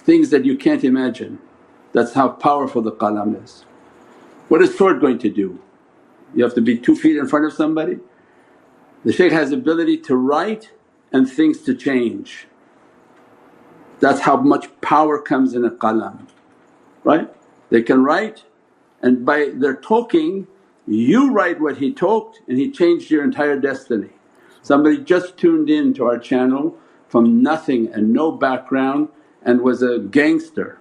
things 0.00 0.30
that 0.30 0.44
you 0.44 0.56
can't 0.56 0.84
imagine. 0.84 1.38
That's 1.92 2.12
how 2.12 2.28
powerful 2.28 2.82
the 2.82 2.92
qalam 2.92 3.42
is. 3.42 3.64
What 4.48 4.60
is 4.62 4.76
sword 4.76 5.00
going 5.00 5.18
to 5.20 5.30
do? 5.30 5.58
You 6.34 6.44
have 6.44 6.54
to 6.54 6.60
be 6.60 6.76
two 6.78 6.94
feet 6.94 7.16
in 7.16 7.26
front 7.26 7.46
of 7.46 7.54
somebody? 7.54 7.98
The 9.04 9.12
shaykh 9.12 9.32
has 9.32 9.52
ability 9.52 9.98
to 9.98 10.16
write 10.16 10.72
and 11.12 11.30
things 11.30 11.62
to 11.62 11.74
change. 11.74 12.46
That's 14.00 14.20
how 14.20 14.36
much 14.36 14.68
power 14.80 15.20
comes 15.20 15.54
in 15.54 15.64
a 15.64 15.70
qalam, 15.70 16.26
right? 17.04 17.32
They 17.70 17.82
can 17.82 18.04
write 18.04 18.44
and 19.02 19.24
by 19.24 19.50
their 19.54 19.76
talking 19.76 20.46
you 20.86 21.32
write 21.32 21.60
what 21.60 21.78
he 21.78 21.92
talked 21.92 22.40
and 22.48 22.58
he 22.58 22.70
changed 22.70 23.10
your 23.10 23.24
entire 23.24 23.58
destiny. 23.58 24.10
Somebody 24.62 24.98
just 24.98 25.36
tuned 25.36 25.70
in 25.70 25.94
to 25.94 26.04
our 26.06 26.18
channel 26.18 26.76
from 27.08 27.42
nothing 27.42 27.92
and 27.92 28.12
no 28.12 28.32
background 28.32 29.08
and 29.42 29.60
was 29.60 29.82
a 29.82 29.98
gangster. 29.98 30.78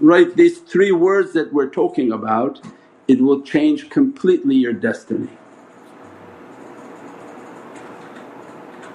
Write 0.00 0.36
these 0.36 0.58
three 0.58 0.92
words 0.92 1.32
that 1.34 1.52
we're 1.52 1.68
talking 1.68 2.12
about, 2.12 2.60
it 3.08 3.20
will 3.20 3.42
change 3.42 3.90
completely 3.90 4.56
your 4.56 4.72
destiny. 4.72 5.28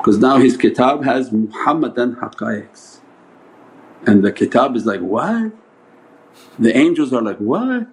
Because 0.08 0.22
now 0.22 0.38
his 0.38 0.56
kitab 0.56 1.04
has 1.04 1.34
Muhammadan 1.34 2.16
haqqaiqs 2.16 3.00
and 4.06 4.24
the 4.24 4.32
kitab 4.32 4.78
is 4.78 4.86
like, 4.86 5.02
what? 5.02 5.52
The 6.58 6.78
angels 6.78 7.12
are 7.12 7.22
like, 7.22 7.40
what? 7.40 7.88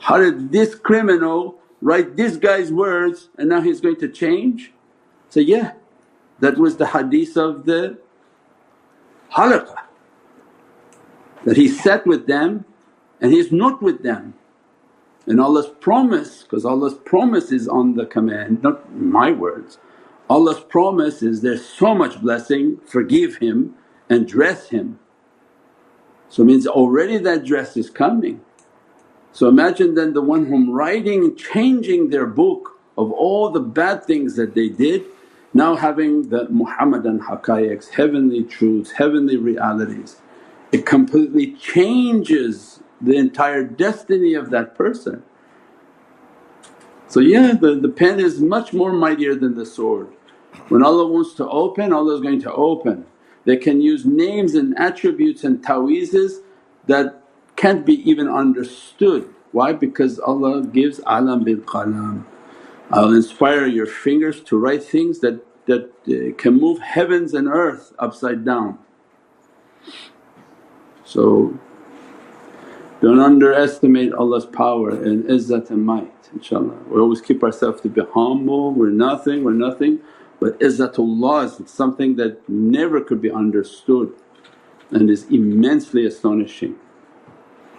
How 0.00 0.18
did 0.18 0.52
this 0.52 0.74
criminal 0.74 1.58
write 1.80 2.18
this 2.18 2.36
guy's 2.36 2.70
words 2.70 3.30
and 3.38 3.48
now 3.48 3.62
he's 3.62 3.80
going 3.80 3.96
to 4.00 4.08
change? 4.10 4.74
So, 5.30 5.40
yeah, 5.40 5.72
that 6.40 6.58
was 6.58 6.76
the 6.76 6.88
hadith 6.88 7.38
of 7.38 7.64
the 7.64 7.96
halaqah 9.32 9.80
that 11.46 11.56
he 11.56 11.68
sat 11.68 12.06
with 12.06 12.26
them 12.26 12.66
and 13.22 13.32
he's 13.32 13.50
not 13.50 13.80
with 13.80 14.02
them. 14.02 14.34
And 15.26 15.40
Allah's 15.40 15.70
promise, 15.80 16.42
because 16.42 16.66
Allah's 16.66 16.92
promise 16.92 17.50
is 17.50 17.66
on 17.66 17.94
the 17.94 18.04
command, 18.04 18.62
not 18.62 18.92
my 18.94 19.32
words. 19.32 19.78
Allah's 20.34 20.58
promise 20.58 21.22
is 21.22 21.42
there's 21.42 21.64
so 21.64 21.94
much 21.94 22.20
blessing, 22.20 22.80
forgive 22.86 23.36
him 23.36 23.76
and 24.10 24.26
dress 24.26 24.70
him. 24.70 24.98
So 26.28 26.42
means 26.42 26.66
already 26.66 27.18
that 27.18 27.44
dress 27.44 27.76
is 27.76 27.88
coming. 27.88 28.40
So 29.30 29.46
imagine 29.46 29.94
then 29.94 30.12
the 30.12 30.20
one 30.22 30.46
whom 30.46 30.72
writing, 30.72 31.36
changing 31.36 32.10
their 32.10 32.26
book 32.26 32.70
of 32.98 33.12
all 33.12 33.50
the 33.50 33.60
bad 33.60 34.06
things 34.06 34.34
that 34.34 34.56
they 34.56 34.68
did, 34.68 35.04
now 35.52 35.76
having 35.76 36.30
the 36.30 36.48
Muhammadan 36.48 37.20
haqqaiqs, 37.20 37.90
heavenly 37.90 38.42
truths, 38.42 38.90
heavenly 38.90 39.36
realities. 39.36 40.20
It 40.72 40.84
completely 40.84 41.52
changes 41.54 42.80
the 43.00 43.14
entire 43.14 43.62
destiny 43.62 44.34
of 44.34 44.50
that 44.50 44.74
person. 44.74 45.22
So 47.06 47.20
yeah, 47.20 47.52
the, 47.52 47.76
the 47.76 47.88
pen 47.88 48.18
is 48.18 48.40
much 48.40 48.72
more 48.72 48.92
mightier 48.92 49.36
than 49.36 49.54
the 49.54 49.64
sword. 49.64 50.08
When 50.68 50.82
Allah 50.82 51.06
wants 51.06 51.34
to 51.34 51.48
open, 51.48 51.92
Allah 51.92 52.14
is 52.14 52.20
going 52.20 52.40
to 52.42 52.52
open. 52.52 53.06
They 53.44 53.56
can 53.56 53.80
use 53.80 54.04
names 54.06 54.54
and 54.54 54.76
attributes 54.78 55.44
and 55.44 55.62
ta'weezes 55.62 56.40
that 56.86 57.22
can't 57.56 57.84
be 57.84 58.08
even 58.08 58.28
understood. 58.28 59.32
Why? 59.52 59.72
Because 59.72 60.18
Allah 60.18 60.62
gives 60.62 61.00
alam 61.06 61.44
bil 61.44 61.58
qalam. 61.58 62.24
I'll 62.90 63.12
inspire 63.12 63.66
your 63.66 63.86
fingers 63.86 64.40
to 64.44 64.58
write 64.58 64.82
things 64.82 65.20
that, 65.20 65.44
that 65.66 65.90
uh, 66.08 66.34
can 66.36 66.58
move 66.60 66.80
heavens 66.80 67.34
and 67.34 67.48
earth 67.48 67.92
upside 67.98 68.44
down. 68.44 68.78
So 71.04 71.58
don't 73.00 73.20
underestimate 73.20 74.12
Allah's 74.12 74.46
power 74.46 74.90
and 74.90 75.24
izzat 75.24 75.70
and 75.70 75.84
might 75.84 76.14
inshaAllah. 76.36 76.88
We 76.88 77.00
always 77.00 77.20
keep 77.20 77.42
ourselves 77.42 77.80
to 77.82 77.88
be 77.88 78.02
humble, 78.12 78.72
we're 78.72 78.90
nothing, 78.90 79.44
we're 79.44 79.52
nothing 79.52 80.00
but 80.40 80.58
izzatullah 80.60 81.60
is 81.60 81.70
something 81.70 82.16
that 82.16 82.46
never 82.48 83.00
could 83.00 83.20
be 83.20 83.30
understood 83.30 84.12
and 84.90 85.10
is 85.10 85.26
immensely 85.30 86.06
astonishing. 86.06 86.76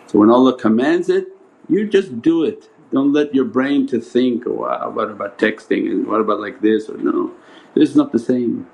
So 0.07 0.19
when 0.19 0.29
Allah 0.29 0.57
commands 0.57 1.09
it, 1.09 1.27
you 1.67 1.87
just 1.87 2.21
do 2.21 2.43
it. 2.43 2.69
Don't 2.91 3.13
let 3.13 3.33
your 3.33 3.45
brain 3.45 3.87
to 3.87 3.99
think, 3.99 4.43
oh 4.47 4.53
wow, 4.53 4.89
what 4.89 5.09
about 5.09 5.37
texting 5.37 5.89
and 5.89 6.07
what 6.07 6.21
about 6.21 6.39
like 6.39 6.61
this 6.61 6.89
or 6.89 6.97
no, 6.97 7.31
this 7.73 7.89
is 7.89 7.95
not 7.95 8.11
the 8.11 8.19
same. 8.19 8.67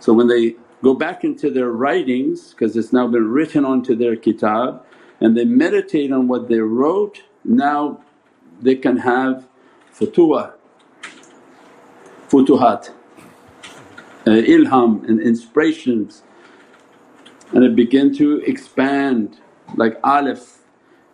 So 0.00 0.12
when 0.12 0.28
they 0.28 0.56
go 0.82 0.94
back 0.94 1.24
into 1.24 1.50
their 1.50 1.70
writings 1.70 2.50
because 2.50 2.76
it's 2.76 2.92
now 2.92 3.06
been 3.06 3.30
written 3.30 3.64
onto 3.64 3.94
their 3.94 4.16
kitab 4.16 4.84
and 5.20 5.36
they 5.36 5.44
meditate 5.44 6.12
on 6.12 6.28
what 6.28 6.48
they 6.48 6.58
wrote, 6.58 7.22
now 7.44 8.02
they 8.60 8.74
can 8.74 8.98
have 8.98 9.46
futuwa, 9.94 10.52
futuhat, 12.28 12.90
uh, 12.90 12.92
Uh, 14.26 14.30
ilham 14.30 15.06
and 15.06 15.20
inspirations 15.20 16.22
and 17.52 17.62
it 17.62 17.76
begin 17.76 18.14
to 18.14 18.40
expand 18.46 19.38
like 19.76 19.98
alif 20.02 20.60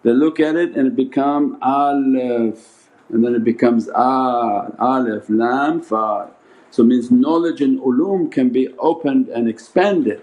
they 0.05 0.13
look 0.13 0.39
at 0.39 0.55
it 0.55 0.77
and 0.77 0.87
it 0.87 0.97
become 0.97 1.59
alif 1.61 2.89
and 3.09 3.25
then 3.25 3.35
it 3.35 3.43
becomes 3.43 3.89
a, 3.89 4.73
alif, 4.79 5.29
lam, 5.29 5.83
fa. 5.83 6.31
So 6.71 6.85
means 6.85 7.11
knowledge 7.11 7.61
and 7.61 7.81
ulum 7.81 8.31
can 8.31 8.51
be 8.51 8.69
opened 8.79 9.29
and 9.29 9.49
expanded 9.49 10.23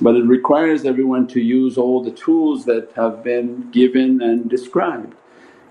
but 0.00 0.16
it 0.16 0.24
requires 0.24 0.84
everyone 0.84 1.26
to 1.28 1.40
use 1.40 1.78
all 1.78 2.02
the 2.02 2.10
tools 2.10 2.64
that 2.64 2.90
have 2.96 3.22
been 3.22 3.70
given 3.70 4.20
and 4.22 4.50
described. 4.50 5.14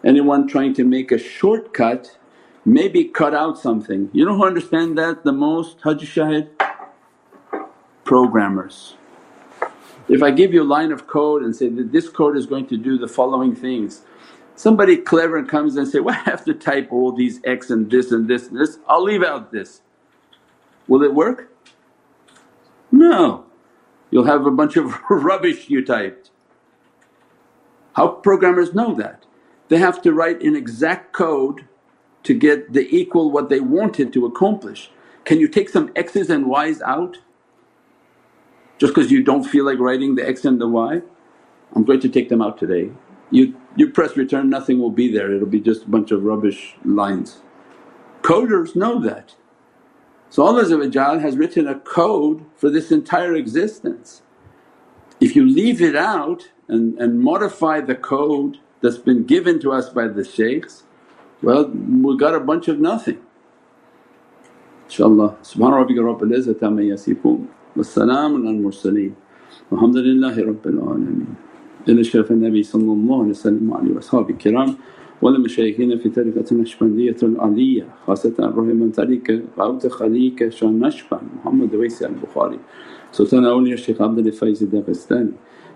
Anyone 0.06 0.48
trying 0.48 0.74
to 0.76 0.84
make 0.84 1.12
a 1.12 1.17
shortcut 1.17 2.17
maybe 2.65 3.06
cut 3.06 3.34
out 3.34 3.58
something. 3.58 4.10
You 4.13 4.26
know 4.26 4.36
who 4.36 4.45
understand 4.45 4.97
that 4.97 5.23
the 5.23 5.32
most 5.32 5.82
Haji 5.82 6.06
Shahid? 6.06 6.49
Programmers. 8.04 8.95
If 10.10 10.21
I 10.21 10.32
give 10.32 10.54
you 10.54 10.63
a 10.63 10.65
line 10.65 10.91
of 10.91 11.08
code 11.08 11.43
and 11.43 11.56
say 11.56 11.69
that 11.69 11.91
this 11.91 12.10
code 12.10 12.36
is 12.36 12.45
going 12.45 12.67
to 12.67 12.78
do 12.78 12.97
the 12.97 13.08
following 13.08 13.56
things, 13.56 14.02
somebody 14.56 14.97
clever 14.97 15.43
comes 15.43 15.76
and 15.76 15.88
say, 15.88 15.99
well 15.99 16.15
I 16.26 16.30
have 16.30 16.45
to 16.45 16.54
type 16.54 16.89
all 16.91 17.12
these 17.12 17.39
X 17.43 17.69
and 17.69 17.89
this 17.89 18.12
and 18.12 18.28
this 18.28 18.47
and 18.47 18.60
this, 18.60 18.80
I'll 18.88 19.04
leave 19.04 19.23
out 19.23 19.52
this. 19.52 19.82
Will 20.88 21.04
it 21.04 21.13
work? 21.13 21.49
No, 22.91 23.45
you'll 24.12 24.26
have 24.26 24.45
a 24.45 24.52
bunch 24.52 24.76
of 24.76 24.99
rubbish 25.10 25.69
you 25.69 25.84
typed. 25.84 26.30
How 27.93 28.08
programmers 28.08 28.73
know 28.73 28.93
that? 28.95 29.26
They 29.69 29.78
have 29.78 30.02
to 30.02 30.13
write 30.13 30.41
in 30.41 30.56
exact 30.56 31.13
code 31.13 31.67
to 32.24 32.34
get 32.34 32.74
the 32.74 32.88
equal 32.96 33.32
what 33.32 33.50
they 33.50 33.60
wanted 33.60 34.14
to 34.14 34.26
accomplish. 34.26 34.92
Can 35.26 35.40
you 35.40 35.48
take 35.48 35.70
some 35.70 35.92
x's 35.96 36.30
and 36.30 36.48
y's 36.48 36.82
out? 36.82 37.20
just 38.84 38.94
because 38.94 39.12
you 39.12 39.24
don't 39.24 39.46
feel 39.46 39.66
like 39.66 39.80
writing 39.80 40.16
the 40.16 40.28
x 40.28 40.46
and 40.46 40.60
the 40.60 40.68
y, 40.68 41.02
I'm 41.74 41.86
going 41.86 42.02
to 42.02 42.10
take 42.10 42.30
them 42.30 42.42
out 42.42 42.58
today. 42.58 42.92
You, 43.32 43.56
you 43.78 43.90
press 43.90 44.18
return 44.18 44.50
nothing 44.50 44.80
will 44.80 44.92
be 44.92 45.12
there, 45.12 45.34
it'll 45.34 45.48
be 45.48 45.62
just 45.62 45.84
a 45.84 45.90
bunch 45.90 46.12
of 46.12 46.24
rubbish 46.24 46.76
lines. 46.84 47.42
Coders 48.22 48.76
know 48.76 49.00
that. 49.00 49.36
So 50.30 50.44
Allah 50.44 50.64
has 51.20 51.38
written 51.38 51.68
a 51.68 51.80
code 51.80 52.46
for 52.58 52.70
this 52.70 52.92
entire 52.92 53.36
existence. 53.36 54.24
If 55.22 55.36
you 55.36 55.46
leave 55.46 55.82
it 55.82 55.96
out 55.96 56.50
and, 56.68 56.98
and 57.00 57.22
modify 57.22 57.82
the 57.82 57.96
code 57.96 58.58
that's 58.82 58.98
been 58.98 59.24
given 59.26 59.62
to 59.62 59.72
us 59.72 59.90
by 59.90 60.08
the 60.08 60.26
shaykhs, 60.26 60.84
well 61.42 61.68
we 61.68 62.16
got 62.16 62.35
a 62.35 62.40
bunch 62.40 62.68
of 62.68 62.79
nothing. 62.81 63.18
InshaAllah. 64.88 65.37
Subhana 65.42 65.85
rabbika 65.85 66.03
rabbil 66.03 66.33
izzati 66.37 66.62
amma 66.62 66.83
yasifoon. 66.83 67.47
والسلام 67.79 68.35
على 68.35 68.51
المرسلين 68.51 69.14
والحمد 69.71 69.97
لله 69.97 70.44
رب 70.44 70.66
العالمين 70.66 71.27
إلى 71.88 72.05
شرف 72.05 72.33
النبي 72.33 72.62
صلى 72.62 72.92
الله 72.92 73.21
عليه 73.21 73.31
وسلم 73.31 73.71
وعلى 73.71 73.92
وأصحابه 73.92 74.31
الكرام 74.31 74.75
ولمشايخنا 75.23 75.97
في 75.97 76.09
طريقة 76.09 76.44
النشبندية 76.53 77.16
العلية 77.23 77.87
خاصة 78.07 78.35
الرحمة 78.38 78.90
طريقة 78.90 79.40
غوث 79.59 79.87
خليك 79.87 80.49
شان 80.49 80.81
نشبند 80.81 81.21
محمد 81.37 81.75
ويسي 81.75 82.07
البخاري 82.07 82.59
سلطان 83.12 83.44
أولياء 83.44 83.75
الشيخ 83.75 84.03
عبد 84.03 84.27
الفايز 84.27 84.62
الداغستاني 84.62 85.33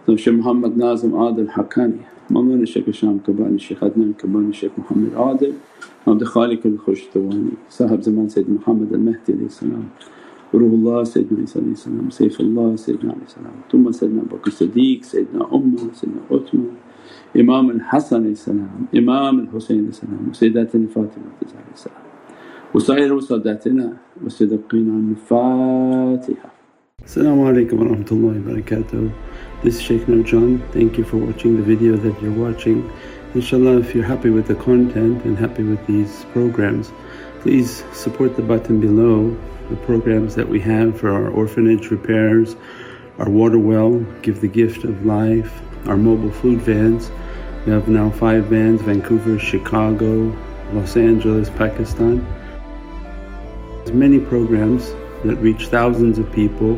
ثم 0.06 0.12
الشيخ 0.12 0.34
محمد 0.34 0.76
ناظم 0.76 1.16
عادل 1.16 1.42
الحكاني 1.42 2.00
مولانا 2.29 2.63
الشيخ 2.63 2.89
هشام 2.89 3.19
كباني 3.27 3.55
الشيخ 3.55 3.83
عدنان 3.83 4.13
كباني 4.13 4.49
الشيخ 4.49 4.71
محمد 4.77 5.13
عادل. 5.15 5.53
عبد 6.07 6.21
الخالق 6.21 6.59
الخوش 6.65 7.01
خۆشتوانی 7.01 7.53
صاحب 7.69 8.01
زمان 8.01 8.29
سيد 8.29 8.49
محمد 8.49 8.93
المهدي 8.93 9.33
عليه 9.33 9.45
السلام. 9.45 9.83
روح 10.53 10.71
الله 10.73 11.03
سيدنا 11.03 11.39
عيسى 11.39 11.59
عليه 11.59 11.71
السلام. 11.71 12.09
سيف 12.09 12.39
الله 12.39 12.75
سيدنا 12.75 13.11
عليه 13.11 13.23
السلام. 13.23 13.53
ثم 13.71 13.91
سيدنا 13.91 14.21
أبو 14.21 14.35
بكر 14.35 14.47
الصديق 14.47 15.03
سيدنا 15.03 15.45
عمر 15.45 15.77
سيدنا 15.93 16.21
عثمان. 16.31 16.75
إمام 17.37 17.69
الحسن 17.69 18.15
عليه 18.15 18.31
السلام 18.31 18.69
إمام 18.95 19.39
الحسين 19.39 19.77
عليه 19.77 19.89
السلام 19.89 20.27
وسيداتنا 20.29 20.87
فاطمة 20.87 21.23
عليه 21.41 21.73
السلام. 21.73 22.03
وسائر 22.75 23.13
وساداتنا 23.13 23.97
وسيد 24.25 24.53
القينا 24.53 24.93
الفاتحة 25.11 26.56
Assalamu 27.07 27.47
alaikum 27.47 27.79
wa 27.79 27.85
rahmatullahi 27.95 28.43
wa 28.43 28.51
barakatuh. 28.51 29.13
This 29.63 29.75
is 29.77 29.81
Shaykh 29.81 30.07
Nurjan. 30.07 30.59
Thank 30.73 30.97
you 30.97 31.05
for 31.05 31.15
watching 31.15 31.55
the 31.55 31.63
video 31.63 31.95
that 31.95 32.21
you're 32.21 32.33
watching. 32.33 32.91
Inshallah 33.33 33.77
if 33.77 33.95
you're 33.95 34.03
happy 34.03 34.29
with 34.29 34.47
the 34.47 34.55
content 34.55 35.23
and 35.23 35.37
happy 35.37 35.63
with 35.63 35.87
these 35.87 36.25
programs 36.33 36.91
please 37.39 37.85
support 37.93 38.35
the 38.35 38.41
button 38.41 38.81
below 38.81 39.29
the 39.69 39.77
programs 39.77 40.35
that 40.35 40.49
we 40.49 40.59
have 40.59 40.99
for 40.99 41.09
our 41.09 41.29
orphanage 41.29 41.91
repairs, 41.91 42.57
our 43.19 43.29
water 43.29 43.57
well, 43.57 43.99
give 44.21 44.41
the 44.41 44.49
gift 44.49 44.83
of 44.83 45.05
life, 45.05 45.61
our 45.87 45.95
mobile 45.95 46.31
food 46.31 46.59
vans. 46.59 47.09
We 47.65 47.71
have 47.71 47.87
now 47.87 48.09
five 48.09 48.47
vans 48.47 48.81
Vancouver, 48.81 49.39
Chicago, 49.39 50.35
Los 50.73 50.97
Angeles, 50.97 51.49
Pakistan. 51.51 52.27
There's 53.77 53.93
many 53.93 54.19
programs 54.19 54.89
that 55.23 55.37
reach 55.37 55.69
thousands 55.69 56.19
of 56.19 56.29
people 56.33 56.77